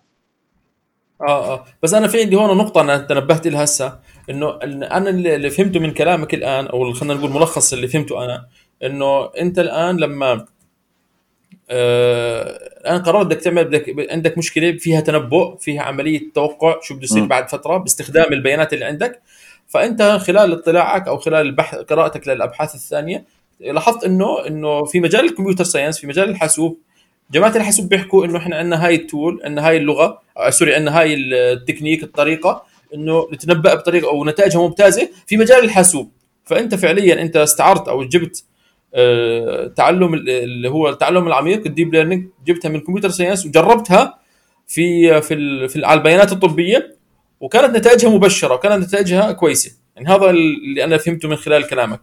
آه 1.21 1.53
آه. 1.53 1.65
بس 1.83 1.93
أنا 1.93 2.07
في 2.07 2.21
عندي 2.21 2.35
هون 2.35 2.57
نقطة 2.57 2.81
أنا 2.81 2.97
تنبهت 2.97 3.47
لها 3.47 3.63
هسه 3.63 3.99
إنه 4.29 4.59
أنا 4.63 5.09
اللي 5.09 5.49
فهمته 5.49 5.79
من 5.79 5.91
كلامك 5.91 6.33
الآن 6.33 6.67
أو 6.67 6.93
خلينا 6.93 7.13
نقول 7.13 7.31
ملخص 7.31 7.73
اللي 7.73 7.87
فهمته 7.87 8.25
أنا 8.25 8.47
إنه 8.83 9.25
أنت 9.25 9.59
الآن 9.59 9.97
لما 9.97 10.45
آه 11.69 12.97
قررت 12.97 13.25
بدك 13.25 13.37
تعمل 13.37 13.63
بدك 13.63 14.11
عندك 14.11 14.37
مشكلة 14.37 14.71
فيها 14.71 15.01
تنبؤ 15.01 15.57
فيها 15.57 15.81
عملية 15.81 16.21
توقع 16.35 16.79
شو 16.81 16.95
بده 16.95 17.03
يصير 17.03 17.25
بعد 17.25 17.49
فترة 17.49 17.77
باستخدام 17.77 18.33
البيانات 18.33 18.73
اللي 18.73 18.85
عندك 18.85 19.21
فأنت 19.67 20.01
خلال 20.01 20.53
اطلاعك 20.53 21.07
أو 21.07 21.17
خلال 21.17 21.45
البحث 21.45 21.77
قراءتك 21.77 22.27
للأبحاث 22.27 22.75
الثانية 22.75 23.25
لاحظت 23.61 24.03
إنه 24.03 24.47
إنه 24.47 24.83
في 24.85 24.99
مجال 24.99 25.25
ال 25.25 25.30
computer 25.30 25.63
science 25.63 25.99
في 25.99 26.07
مجال 26.07 26.29
الحاسوب 26.29 26.77
جماعة 27.31 27.55
الحاسوب 27.55 27.89
بيحكوا 27.89 28.25
إنه 28.25 28.37
إحنا 28.37 28.55
عندنا 28.55 28.85
هاي 28.85 28.95
ال 28.95 29.05
tool 29.05 29.41
عندنا 29.43 29.67
هاي 29.67 29.77
اللغة 29.77 30.21
آه 30.37 30.49
sorry 30.49 30.75
عندنا 30.75 30.99
هاي 30.99 31.13
التكنيك 31.13 32.03
الطريقة 32.03 32.63
إنه 32.93 33.27
نتنبا 33.33 33.73
بطريقة 33.73 34.07
أو 34.09 34.25
نتائجها 34.25 34.61
ممتازة 34.61 35.09
في 35.27 35.37
مجال 35.37 35.63
الحاسوب. 35.63 36.11
فأنت 36.45 36.75
فعليا 36.75 37.21
أنت 37.21 37.37
استعرت 37.37 37.87
أو 37.87 38.03
جبت 38.03 38.43
آه 38.93 39.67
تعلم 39.67 40.13
اللي 40.13 40.69
هو 40.69 40.89
التعلم 40.89 41.27
العميق 41.27 41.65
ال 41.65 41.71
deep 41.71 41.93
learning 41.93 42.27
جبتها 42.47 42.69
من 42.69 42.79
computer 42.79 43.09
science 43.09 43.45
وجربتها 43.45 44.19
في 44.67 45.21
في, 45.21 45.67
في 45.67 45.85
على 45.85 45.97
البيانات 45.97 46.31
الطبية 46.31 46.95
وكانت 47.39 47.77
نتائجها 47.77 48.09
مبشرة 48.09 48.53
وكانت 48.53 48.85
نتائجها 48.87 49.31
كويسة. 49.31 49.71
يعني 49.95 50.09
هذا 50.09 50.29
اللي 50.29 50.83
أنا 50.83 50.97
فهمته 50.97 51.27
من 51.27 51.35
خلال 51.35 51.67
كلامك. 51.67 51.99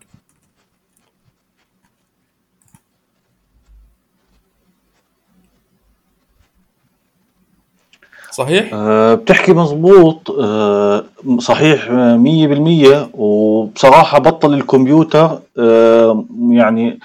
صحيح؟ 8.38 8.70
أه 8.72 9.14
بتحكي 9.14 9.52
مزبوط 9.52 10.30
أه 10.30 11.04
صحيح 11.38 11.90
مية 11.90 12.46
بالمية. 12.46 13.08
وبصراحة 13.14 14.18
بطل 14.18 14.54
الكمبيوتر 14.54 15.38
أه 15.58 16.24
يعني 16.50 16.98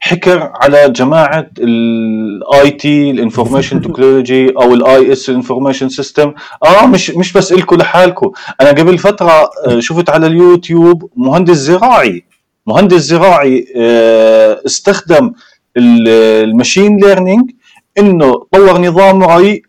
حكر 0.00 0.52
على 0.54 0.90
جماعة 0.90 1.50
ال 1.58 2.70
IT 2.70 3.10
ال 3.10 3.16
information 3.16 3.80
technology 3.82 4.50
أو 4.50 4.74
ال 4.74 5.12
IS 5.12 5.30
ال 5.30 5.35
information 5.35 5.88
system. 5.88 6.32
آه 6.64 6.86
مش 6.86 7.10
مش 7.10 7.32
بس 7.32 7.52
الكم 7.52 7.76
لحالكم 7.76 8.30
أنا 8.60 8.68
قبل 8.70 8.98
فترة 8.98 9.50
آه، 9.66 9.80
شفت 9.80 10.10
على 10.10 10.26
اليوتيوب 10.26 11.10
مهندس 11.16 11.56
زراعي. 11.56 12.24
مهندس 12.66 13.00
زراعي 13.00 13.66
آه، 13.76 14.60
استخدم 14.66 15.32
ال 15.76 15.91
machine 15.91 16.96
learning 16.96 17.50
إنه 17.98 18.32
طور 18.52 18.80
نظام 18.80 19.22
ري 19.24 19.62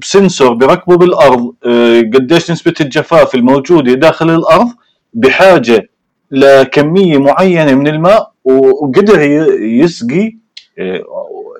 بسنسور 0.00 0.54
بركبه 0.54 0.96
بالأرض 0.96 1.54
آه، 1.66 2.00
قديش 2.00 2.50
نسبة 2.50 2.74
الجفاف 2.80 3.34
الموجوده 3.34 3.92
داخل 3.94 4.30
الأرض؟ 4.30 4.68
بحاجة 5.14 5.88
لكمية 6.30 7.18
معينة 7.18 7.74
من 7.74 7.88
الماء 7.88 8.32
وقدر 8.44 9.20
يسقي 9.60 10.36
آه، 10.78 11.02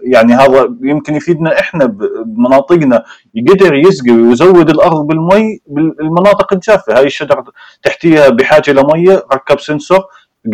يعني 0.02 0.34
هذا 0.34 0.74
يمكن 0.82 1.14
يفيدنا 1.16 1.60
إحنا 1.60 1.86
بمناطقنا 2.26 3.04
يقدر 3.34 3.74
يسقي 3.74 4.10
ويزود 4.10 4.70
الأرض 4.70 5.06
بالمي 5.06 5.58
بالمناطق 5.66 6.52
الجافة. 6.52 6.98
هاي 6.98 7.06
الشجره 7.06 7.44
تحتيها 7.82 8.28
بحاجة 8.28 8.70
لميه 8.70 9.24
ركب 9.32 9.60
سنسور 9.60 10.04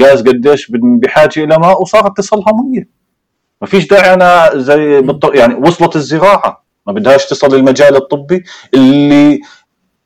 قاس 0.01 0.22
قديش 0.22 0.70
بحاجة 0.72 1.44
إلى 1.44 1.59
ماء 1.59 1.83
وصارت 1.83 2.16
تصلها 2.16 2.53
مية. 2.53 2.88
ما 3.61 3.66
فيش 3.66 3.87
داعي 3.88 4.14
أنا 4.14 4.51
زي 4.55 5.05
يعني 5.35 5.55
وصلت 5.55 5.96
الزراعة. 5.96 6.65
ما 6.87 6.92
بدهاش 6.92 7.27
تصل 7.27 7.57
للمجال 7.57 7.96
الطبي 7.96 8.44
اللي 8.75 9.40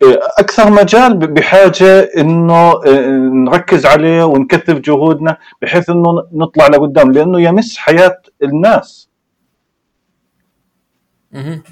آه، 0.03 0.21
أكثر 0.39 0.71
مجال 0.71 1.17
بحاجة 1.17 2.01
إنه 2.17 2.71
آه، 2.87 3.07
نركز 3.47 3.87
عليه 3.87 4.25
ونكثف 4.25 4.75
جهودنا 4.79 5.39
بحيث 5.63 5.91
إنه 5.91 6.29
نطلع 6.33 6.67
لقدام 6.67 7.13
لأنه 7.13 7.41
يمس 7.41 7.79
حياة 7.79 8.23
الناس. 8.43 9.09
أها 11.35 11.63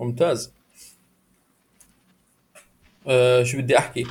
ممتاز. 0.00 0.52
أه 3.06 3.42
شو 3.42 3.58
بدي 3.58 3.78
أحكي؟ 3.78 4.06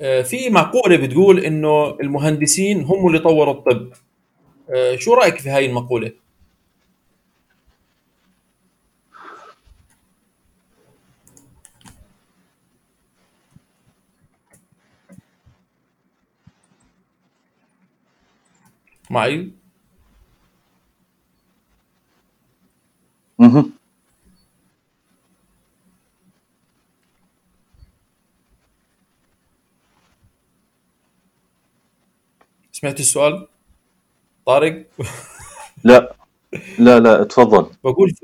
أه 0.00 0.22
في 0.22 0.50
مقولة 0.50 0.96
بتقول 0.96 1.38
إنه 1.38 1.90
المهندسين 2.00 2.84
هم 2.84 3.06
اللي 3.06 3.18
طوروا 3.18 3.54
الطب. 3.54 3.92
أه 4.70 4.96
شو 4.96 5.14
رأيك 5.14 5.38
في 5.38 5.50
هاي 5.50 5.66
المقولة؟ 5.66 6.12
معي 19.10 19.50
مه. 23.38 23.64
سمعت 32.72 33.00
السؤال؟ 33.00 33.46
طارق؟ 34.46 34.86
لا. 35.84 36.14
لا 36.78 37.00
لا 37.00 37.24
تفضل. 37.24 37.70
بقول 37.84 38.14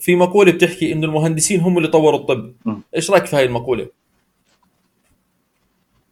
في 0.00 0.16
مقولة 0.16 0.52
بتحكي 0.52 0.92
إنه 0.92 1.06
المهندسين 1.06 1.60
هم 1.60 1.78
اللي 1.78 1.88
طوروا 1.88 2.20
الطب. 2.20 2.52
إيش 2.96 3.10
رأيك 3.10 3.24
في 3.26 3.36
هاي 3.36 3.44
المقولة؟ 3.44 3.88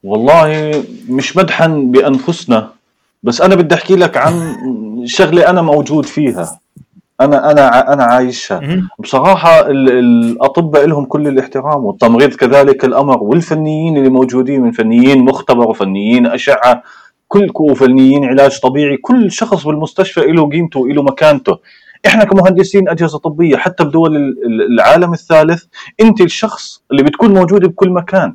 والله 0.05 0.73
مش 1.09 1.37
مدحا 1.37 1.67
بأنفسنا. 1.67 2.75
بس 3.23 3.41
أنا 3.41 3.55
بدي 3.55 3.75
أحكي 3.75 3.97
لك 3.97 4.17
عن 4.17 4.57
شغلة 5.05 5.51
أنا 5.51 5.63
موجود 5.63 6.05
فيها. 6.07 6.61
أنا 7.21 7.51
أنا 7.51 7.93
أنا 7.93 8.05
عايشها. 8.05 8.61
بصراحة 8.99 9.61
ال- 9.71 9.91
الأطباء 9.99 10.87
لهم 10.87 11.05
كل 11.05 11.29
الاحترام 11.29 11.85
والتمريض 11.85 12.35
كذلك 12.35 12.85
الأمر 12.85 13.23
والفنيين 13.23 13.97
اللي 13.97 14.09
موجودين 14.09 14.63
من 14.63 14.71
فنيين 14.73 15.25
مختبر 15.25 15.69
وفنيين 15.69 16.27
أشعة 16.27 16.83
كل 17.29 17.49
وفنيين 17.61 18.25
علاج 18.25 18.61
طبيعي 18.61 18.97
كل 18.97 19.31
شخص 19.33 19.65
بالمستشفى 19.67 20.21
له 20.21 20.49
قيمته 20.51 20.81
وله 20.81 21.03
مكانته. 21.03 21.59
إحنا 22.07 22.25
كمهندسين 22.25 22.89
أجهزة 22.89 23.19
طبية 23.19 23.57
حتى 23.57 23.85
بدول 23.85 24.17
ال- 24.17 24.47
ال- 24.47 24.73
العالم 24.75 25.13
الثالث 25.13 25.65
أنت 26.01 26.21
الشخص 26.21 26.83
اللي 26.91 27.03
بتكون 27.03 27.35
موجود 27.35 27.67
بكل 27.67 27.91
مكان. 27.91 28.35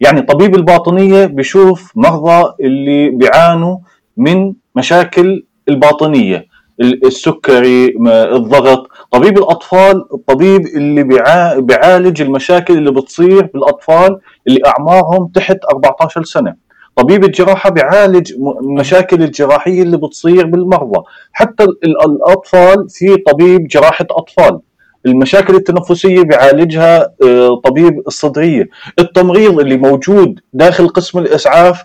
يعني 0.00 0.22
طبيب 0.22 0.54
الباطنية 0.54 1.26
بيشوف 1.26 1.92
مرضى 1.96 2.52
اللي 2.60 3.10
بيعانوا 3.10 3.78
من 4.16 4.52
مشاكل 4.76 5.44
الباطنية 5.68 6.46
ال- 6.80 7.06
السكري 7.06 7.94
الضغط. 8.08 8.86
طبيب 9.12 9.38
الأطفال 9.38 10.04
الطبيب 10.14 10.66
اللي 10.66 11.02
بيعا- 11.02 11.58
بيعالج 11.60 12.22
المشاكل 12.22 12.78
اللي 12.78 12.90
بتصير 12.92 13.46
بالأطفال 13.54 14.18
اللي 14.48 14.60
أعمارهم 14.66 15.26
تحت 15.34 15.58
14 15.70 16.24
سنة. 16.24 16.54
طبيب 16.96 17.24
الجراحة 17.24 17.70
بيعالج 17.70 18.32
المشاكل 18.62 19.22
الجراحية 19.22 19.82
اللي 19.82 19.96
بتصير 19.96 20.46
بالمرضى. 20.46 21.00
حتى 21.32 21.64
ال- 21.64 21.78
ال- 21.84 22.04
الأطفال 22.10 22.86
في 22.90 23.16
طبيب 23.16 23.66
جراحة 23.68 24.06
أطفال. 24.10 24.60
المشاكل 25.06 25.54
التنفسية 25.54 26.22
بيعالجها 26.22 27.12
آه، 27.24 27.60
طبيب 27.64 28.02
الصدرية. 28.06 28.68
التمريض 28.98 29.60
اللي 29.60 29.76
موجود 29.76 30.40
داخل 30.52 30.88
قسم 30.88 31.18
الإسعاف 31.18 31.84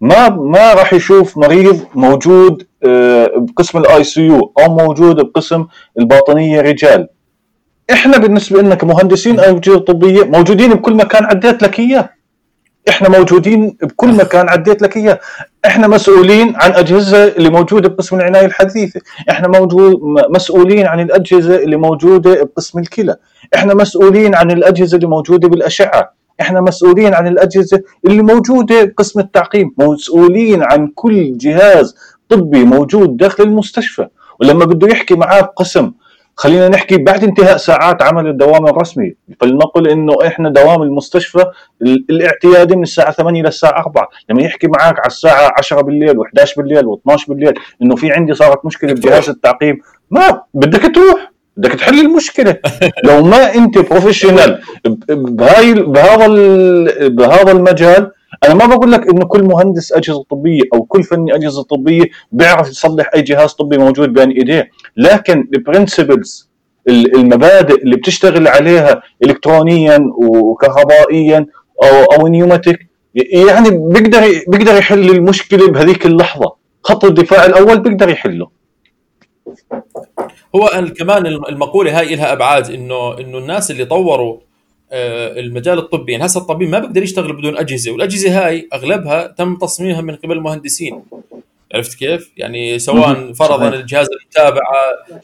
ما 0.00 0.28
ما 0.28 0.72
راح 0.74 0.92
يشوف 0.92 1.38
مريض 1.38 1.86
موجود 1.94 2.66
آه، 2.84 3.30
بقسم 3.36 3.78
ال 3.78 4.04
ICU 4.04 4.52
أو 4.58 4.76
موجود 4.76 5.16
بقسم 5.16 5.66
الباطنية 5.98 6.60
رجال. 6.60 7.08
إحنا 7.92 8.18
بالنسبة 8.18 8.62
لنا 8.62 8.74
كمهندسين 8.74 9.40
اجهزه 9.40 9.78
طبية 9.78 10.24
موجودين 10.24 10.74
بكل 10.74 10.94
مكان 10.94 11.24
عديت 11.24 11.62
لك 11.62 11.78
إياه. 11.78 12.10
إحنا 12.88 13.08
موجودين 13.08 13.76
بكل 13.82 14.12
مكان 14.12 14.48
عديت 14.48 14.82
لك 14.82 14.96
إياه. 14.96 15.20
إحنا 15.66 15.86
مسؤولين 15.88 16.56
عن 16.56 16.72
أجهزة 16.72 17.24
اللي 17.28 17.48
موجودة 17.50 17.88
بقسم 17.88 18.16
العناية 18.16 18.46
الحديثة. 18.46 19.00
إحنا 19.30 19.48
موجود 19.48 19.94
مسؤولين 20.30 20.86
عن 20.86 21.00
الأجهزة 21.00 21.56
اللي 21.56 21.76
موجودة 21.76 22.42
بقسم 22.44 22.78
الكلى. 22.78 23.16
إحنا 23.54 23.74
مسؤولين 23.74 24.34
عن 24.34 24.50
الأجهزة 24.50 24.96
اللي 24.96 25.06
موجودة 25.08 25.48
بالأشعة. 25.48 26.17
إحنا 26.40 26.60
مسؤولين 26.60 27.14
عن 27.14 27.26
الأجهزة 27.26 27.82
اللي 28.06 28.22
موجودة 28.22 28.84
بقسم 28.84 29.20
التعقيم 29.20 29.74
مسؤولين 29.78 30.62
عن 30.62 30.88
كل 30.94 31.36
جهاز 31.38 31.96
طبي 32.28 32.64
موجود 32.64 33.16
داخل 33.16 33.44
المستشفى. 33.44 34.06
ولما 34.40 34.64
بده 34.64 34.88
يحكي 34.88 35.14
معاك 35.14 35.44
قسم 35.56 35.92
خلينا 36.36 36.68
نحكي 36.68 36.96
بعد 36.96 37.24
انتهاء 37.24 37.56
ساعات 37.56 38.02
عمل 38.02 38.26
الدوام 38.26 38.66
الرسمي. 38.66 39.14
فلنقل 39.40 39.88
إنه 39.88 40.12
إحنا 40.26 40.50
دوام 40.50 40.82
المستشفى 40.82 41.44
ال- 41.82 42.04
الاعتيادي 42.10 42.76
من 42.76 42.82
الساعة 42.82 43.12
8 43.12 43.42
للساعه 43.42 43.80
4 43.80 44.08
لما 44.30 44.42
يحكي 44.42 44.66
معك 44.66 44.98
على 44.98 45.06
الساعة 45.06 45.52
10 45.58 45.80
بالليل 45.80 46.14
و11 46.18 46.54
بالليل 46.56 46.84
و12 46.84 47.28
بالليل 47.28 47.54
إنه 47.82 47.96
في 47.96 48.12
عندي 48.12 48.34
صارت 48.34 48.64
مشكلة 48.66 48.92
بجهاز 48.92 49.28
التعقيم 49.28 49.78
ما 50.10 50.42
بدك 50.54 50.94
تروح. 50.94 51.32
بدك 51.58 51.72
تحل 51.72 52.00
المشكلة. 52.00 52.56
لو 53.04 53.22
ما 53.24 53.54
أنت 53.54 53.78
بروفيشنال 53.78 54.60
بهاي 55.10 55.74
بهذا 55.74 56.26
بهذا 57.08 57.52
المجال 57.52 58.10
أنا 58.44 58.54
ما 58.54 58.66
بقول 58.66 58.92
لك 58.92 59.08
إنه 59.08 59.24
كل 59.24 59.42
مهندس 59.42 59.92
أجهزة 59.92 60.24
طبية 60.30 60.62
أو 60.74 60.82
كل 60.82 61.02
فني 61.02 61.34
أجهزة 61.34 61.62
طبية 61.62 62.04
بيعرف 62.32 62.68
يصلح 62.70 63.10
أي 63.14 63.22
جهاز 63.22 63.52
طبي 63.52 63.78
موجود 63.78 64.12
بين 64.12 64.30
إيديه. 64.30 64.70
لكن 64.96 65.48
ال 65.54 65.63
principles 65.63 66.50
المبادئ 66.88 67.82
اللي 67.82 67.96
بتشتغل 67.96 68.48
عليها 68.48 69.02
الكترونيا 69.24 69.98
وكهربائيا 70.22 71.46
أو 71.84 72.04
أو 72.04 72.26
pneumatic 72.26 72.78
يعني 73.14 73.70
بيقدر 73.70 74.20
بيقدر 74.48 74.76
يحل 74.76 75.10
المشكلة 75.10 75.68
بهذيك 75.70 76.06
اللحظة. 76.06 76.54
خط 76.82 77.04
الدفاع 77.04 77.46
الأول 77.46 77.80
بيقدر 77.80 78.08
يحله. 78.08 78.48
هو 80.56 80.70
كمان 80.96 81.26
الم- 81.26 81.44
المقولة 81.46 81.98
هاي 81.98 82.14
لها 82.14 82.32
أبعاد 82.32 82.70
انه 82.70 83.18
إنه 83.18 83.38
الناس 83.38 83.70
اللي 83.70 83.84
طوروا 83.84 84.38
آه، 84.92 85.40
المجال 85.40 85.78
الطبي 85.78 86.12
يعني 86.12 86.26
هسه 86.26 86.40
الطبيب 86.40 86.68
ما 86.68 86.78
بيقدر 86.78 87.02
يشتغل 87.02 87.32
بدون 87.32 87.56
أجهزة 87.56 87.90
والأجهزة 87.92 88.46
هاي 88.46 88.68
أغلبها 88.74 89.26
تم 89.26 89.56
تصميمها 89.56 90.00
من 90.00 90.16
قبل 90.16 90.40
مهندسين 90.40 91.02
عرفت 91.74 91.98
كيف؟ 91.98 92.32
يعني 92.36 92.78
سواء. 92.78 93.32
فرضا. 93.32 93.68
الجهاز 93.68 94.06
المتابعة 94.22 94.74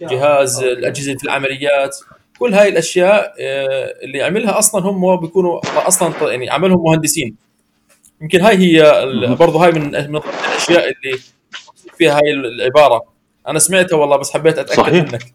جهاز 0.00 0.62
الأجهزة 0.62 1.14
في 1.14 1.24
العمليات 1.24 1.96
كل 2.38 2.54
هاي 2.54 2.68
الأشياء 2.68 3.35
آه، 3.40 3.94
اللي 4.04 4.22
عملها 4.22 4.59
أصلا 4.59 4.83
هم 4.83 5.16
بيكونوا 5.16 5.61
أصلا 5.88 6.12
يعني 6.30 6.50
عملهم 6.50 6.83
مهندسين 6.85 7.37
يمكن 8.22 8.40
هاي 8.40 8.57
هي. 8.57 9.37
برضه 9.40 9.64
هاي 9.64 9.72
من 9.72 9.83
من 9.90 10.16
الأشياء 10.50 10.85
اللي 10.85 11.18
فيها 11.98 12.14
هاي 12.16 12.33
العبارة 12.33 13.13
أنا 13.48 13.59
سمعتها 13.59 13.96
والله 13.96 14.16
بس 14.16 14.30
حبيت 14.30 14.59
أتأكد 14.59 14.76
صحيح. 14.80 15.12
منك. 15.12 15.33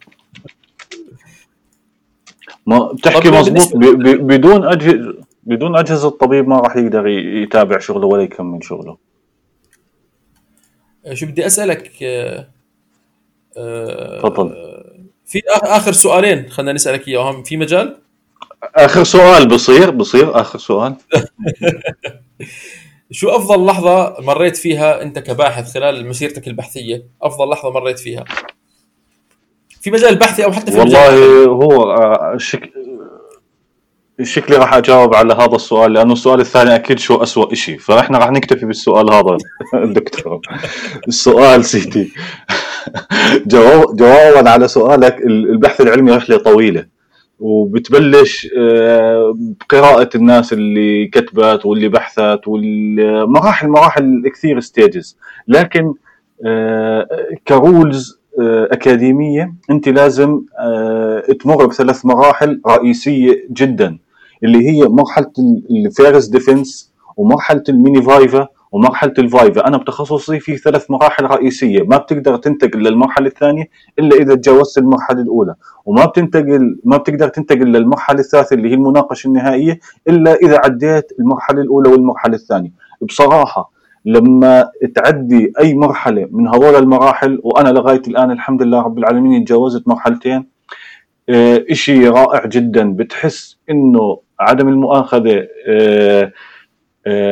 ما 2.66 2.92
بتحكي 2.94 3.30
ب- 3.30 4.28
بدون 4.28 4.66
أجهزة 4.68 5.16
بدون 5.44 5.78
أجهزة 5.78 6.08
الطبيب 6.08 6.48
ما 6.48 6.60
راح 6.60 6.76
يقدر 6.78 7.08
يتابع 7.08 7.80
شغله 7.80 8.08
ولا 8.08 8.24
يكمل 8.24 8.64
شغله. 8.64 8.98
شو 11.14 11.26
بدي 11.26 11.46
أسألك 11.46 11.92
آه، 12.04 12.48
آه، 13.58 14.20
تفضل. 14.20 14.56
في 15.26 15.42
آخر 15.50 15.92
سؤالين 15.92 16.50
خلينا 16.50 16.74
نسألك 16.74 17.08
إياهم. 17.08 17.44
في 17.44 17.58
مجال؟ 17.58 17.98
آخر 18.76 19.04
سؤال 19.04 19.48
بصير 19.48 19.90
بصير 19.90 20.42
آخر 20.42 20.60
سؤال. 20.60 20.96
شو 23.12 23.30
أفضل 23.30 23.66
لحظة 23.66 24.16
مريت 24.20 24.58
فيها 24.58 25.02
أنت 25.02 25.20
كباحث 25.20 25.74
خلال 25.74 26.08
مسيرتك 26.08 26.48
البحثية؟ 26.48 27.04
أفضل 27.22 27.50
لحظة 27.50 27.72
مريت 27.72 28.00
فيها. 28.00 28.26
في 29.82 29.92
مجال 29.92 30.10
البحثي 30.10 30.46
أو 30.46 30.52
حتى 30.52 30.72
في 30.72 30.80
مجال 30.80 31.14
والله 31.14 31.46
هو 31.46 31.92
آه، 31.92 32.38
شك... 32.38 32.70
شكلي 34.24 34.58
راح 34.58 34.74
أجاوب 34.74 35.16
على 35.16 35.34
هذا 35.34 35.56
السؤال 35.56 35.94
لأنه 35.94 36.14
السؤال 36.14 36.40
الثاني 36.40 36.76
أكيد 36.76 37.00
شو 37.00 37.16
أسوأ 37.24 37.54
شيء 37.56 37.78
فإحنا 37.80 38.18
راح 38.18 38.32
نكتفي 38.32 38.66
بالسؤال 38.66 39.14
هذا 39.14 39.38
دكتور. 39.94 40.42
السؤال 41.08 41.66
سيدي. 41.66 42.12
جواب 43.52 43.96
جوابا 43.96 44.50
على 44.50 44.68
سؤالك 44.68 45.18
ال- 45.18 45.50
البحث 45.50 45.82
العلمي 45.82 46.12
رحله 46.12 46.38
طويلة. 46.38 46.99
وبتبلش 47.40 48.48
آه، 48.58 49.34
بقراءة 49.38 50.10
الناس 50.16 50.54
اللي 50.54 51.08
كتبت 51.08 51.66
واللي 51.66 51.88
بحثت 51.90 52.40
والمراحل 52.48 53.68
مراحل 53.68 54.32
كثير 54.36 54.60
stages 54.60 55.18
لكن 55.48 55.94
آه، 56.46 57.08
ك 57.48 57.60
rules 57.60 58.20
آه، 58.40 58.68
أكاديمية 58.72 59.54
أنت 59.70 59.90
لازم 59.90 60.42
آه، 60.60 61.20
تمر 61.20 61.66
بثلاث 61.66 62.06
مراحل 62.06 62.62
رئيسية 62.68 63.48
جدا 63.52 63.98
اللي 64.44 64.70
هي 64.70 64.88
مرحلة 64.88 65.32
ال 65.72 65.81
first 65.81 66.26
defense 66.28 66.94
ومرحلة 67.18 67.64
ال 67.70 67.76
mini 67.76 68.02
viva 68.02 68.48
ومرحلة 68.72 69.14
ال 69.20 69.29
viva 69.29 69.68
أنا 69.68 69.78
بتخصصي 69.78 70.40
في 70.40 70.58
ثلاث 70.58 70.92
مراحل 70.92 71.24
رئيسية. 71.26 71.84
ما 71.84 71.98
بتقدر 71.98 72.38
تنتقل 72.38 72.80
للمرحلة 72.80 73.28
الثانية 73.28 73.64
إلا 74.00 74.16
إذا 74.16 74.36
تجاوزت 74.36 74.78
المرحلة 74.78 75.22
الأولى. 75.22 75.56
وما 75.86 76.06
بتنتقل 76.06 76.80
ما 76.84 76.98
بتقدر 76.98 77.28
تنتقل 77.28 77.66
للمرحلة 77.66 78.20
الثالثة 78.20 78.54
اللي 78.54 78.70
هي 78.70 78.74
المناقشة 78.74 79.28
النهائية 79.28 79.80
إلا 80.08 80.34
إذا 80.34 80.60
عديت 80.64 81.12
المرحلة 81.20 81.62
الأولى 81.62 81.90
والمرحلة 81.90 82.36
الثانية. 82.36 82.72
بصراحة 83.02 83.72
لما 84.06 84.70
تعدي 84.96 85.54
أي 85.60 85.74
مرحلة 85.74 86.28
من 86.32 86.48
هذول 86.48 86.76
المراحل 86.76 87.40
وأنا 87.44 87.70
لغاية 87.70 88.02
الآن 88.08 88.32
الحمد 88.32 88.62
لله 88.64 88.82
رب 88.82 88.98
العالمين 88.98 89.46
تجاوزت 89.46 89.88
مرحلتين 89.88 90.46
آه، 91.30 91.66
إشي 91.72 92.08
رائع 92.08 92.46
جدا. 92.46 92.94
بتحس 92.94 93.60
إنه 93.70 94.20
عدم 94.40 94.68
المؤاخذة 94.68 95.36
آه، 95.36 95.48
آه، 95.68 96.32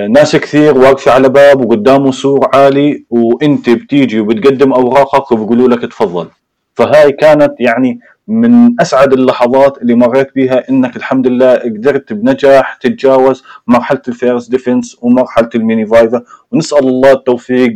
ناس 0.09 0.35
كثير 0.35 0.77
واقفة 0.77 1.11
على 1.11 1.29
باب 1.29 1.65
وقدامه 1.65 2.11
سور 2.11 2.49
عالي 2.53 3.05
وأنت 3.09 3.69
بتيجي 3.69 4.19
وبتقدم 4.19 4.73
أوراقك 4.73 5.31
وبيقولوا 5.31 5.67
لك 5.67 5.81
تفضل 5.81 6.27
فهاي 6.75 7.11
كانت 7.11 7.53
يعني 7.59 7.99
من 8.27 8.81
أسعد 8.81 9.13
اللحظات 9.13 9.77
اللي 9.81 9.95
مريت 9.95 10.35
بها 10.35 10.69
إنك 10.69 10.95
الحمد 10.95 11.27
لله 11.27 11.55
قدرت 11.55 12.13
بنجاح 12.13 12.75
تتجاوز 12.75 13.43
مرحلة 13.67 14.01
ال 14.07 14.14
first 14.14 14.47
defense 14.47 14.97
ومرحلة 15.01 15.49
ال 15.55 15.61
mini 15.61 15.85
viva 15.85 16.23
ونسأل 16.51 16.79
الله 16.87 17.11
التوفيق 17.11 17.75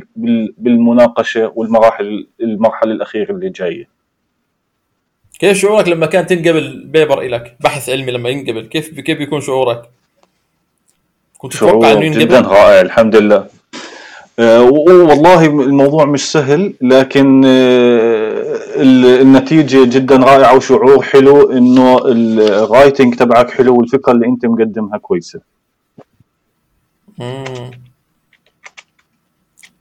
بالمناقشة 0.57 1.51
والمراحل 1.55 2.27
المرحلة 2.41 2.91
الأخيرة 2.91 3.31
اللي 3.31 3.49
جاية. 3.49 3.87
كيف 5.39 5.57
شعورك 5.57 5.87
لما 5.87 6.05
كان 6.05 6.25
تنقبل 6.25 6.83
paper 6.85 7.21
لك 7.21 7.57
بحث 7.59 7.89
علمي 7.89 8.11
لما 8.11 8.29
ينقبل 8.29 8.65
كيف 8.65 8.99
كيف 8.99 9.17
بيكون 9.17 9.41
شعورك؟ 9.41 9.81
كنت 11.41 11.53
تتوقع 11.53 11.91
إنه 11.91 12.05
ينقبل؟ 12.05 12.19
جدا 12.19 12.39
رائع 12.39 12.81
الحمد 12.81 13.15
لله. 13.15 13.47
أه 14.39 14.61
والله 14.63 15.45
الموضوع 15.45 16.05
مش 16.05 16.31
سهل 16.31 16.73
لكن 16.81 17.41
أه 17.45 18.41
النتيجة 19.21 19.89
جدا 19.97 20.15
رائعة 20.17 20.55
وشعور 20.55 21.01
حلو 21.01 21.51
إنه 21.51 21.97
ال 22.05 22.19
writing 22.19 23.15
تبعك 23.15 23.49
حلو 23.49 23.77
والفكرة 23.77 24.11
اللي 24.13 24.25
أنت 24.25 24.45
مقدمها 24.45 24.97
كويسة. 24.97 25.41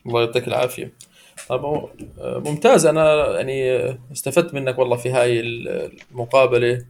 الله 0.07 0.21
يعطيك 0.21 0.49
العافية. 0.49 0.93
طيب 1.49 1.61
ممتاز. 2.21 2.87
أنا 2.87 3.31
يعني 3.37 3.81
استفدت 4.13 4.55
منك 4.55 4.79
والله 4.79 4.97
في 4.97 5.11
هاي 5.11 5.41
المقابلة 5.41 6.85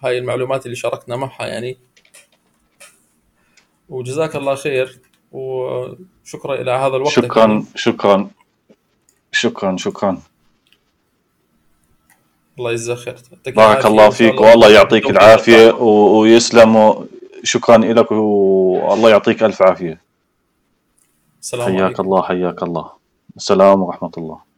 هاي 0.00 0.18
المعلومات 0.18 0.66
اللي 0.66 0.76
شاركنا 0.76 1.16
معها. 1.16 1.46
يعني 1.46 1.76
وجزاك 3.94 4.36
الله 4.36 4.54
خير 4.54 5.00
وشكرا 5.32 6.54
إلى 6.54 6.70
هذا 6.70 6.96
الوقت. 6.96 7.12
شكرا 7.12 7.64
شكرا 7.74 8.30
شكرا 9.32 9.76
شكرا. 9.76 10.22
الله 12.58 12.72
يجزاك 12.72 12.98
خير. 12.98 13.16
بارك 13.46 13.86
الله 13.86 14.10
فيك 14.10 14.40
والله 14.40 14.68
يعطيك 14.70 15.10
العافية 15.10 15.72
ويسلم 16.18 16.72
شكرا 17.42 17.76
لك 17.78 18.12
والله 18.12 19.10
يعطيك 19.10 19.42
ألف 19.42 19.62
عافية. 19.62 20.00
السلام 21.42 21.66
حياك 21.66 21.82
عليكم. 21.82 22.02
الله 22.02 22.22
حياك 22.22 22.62
الله. 22.62 22.86
السلام 23.36 23.82
ورحمة 23.82 24.14
الله. 24.18 24.53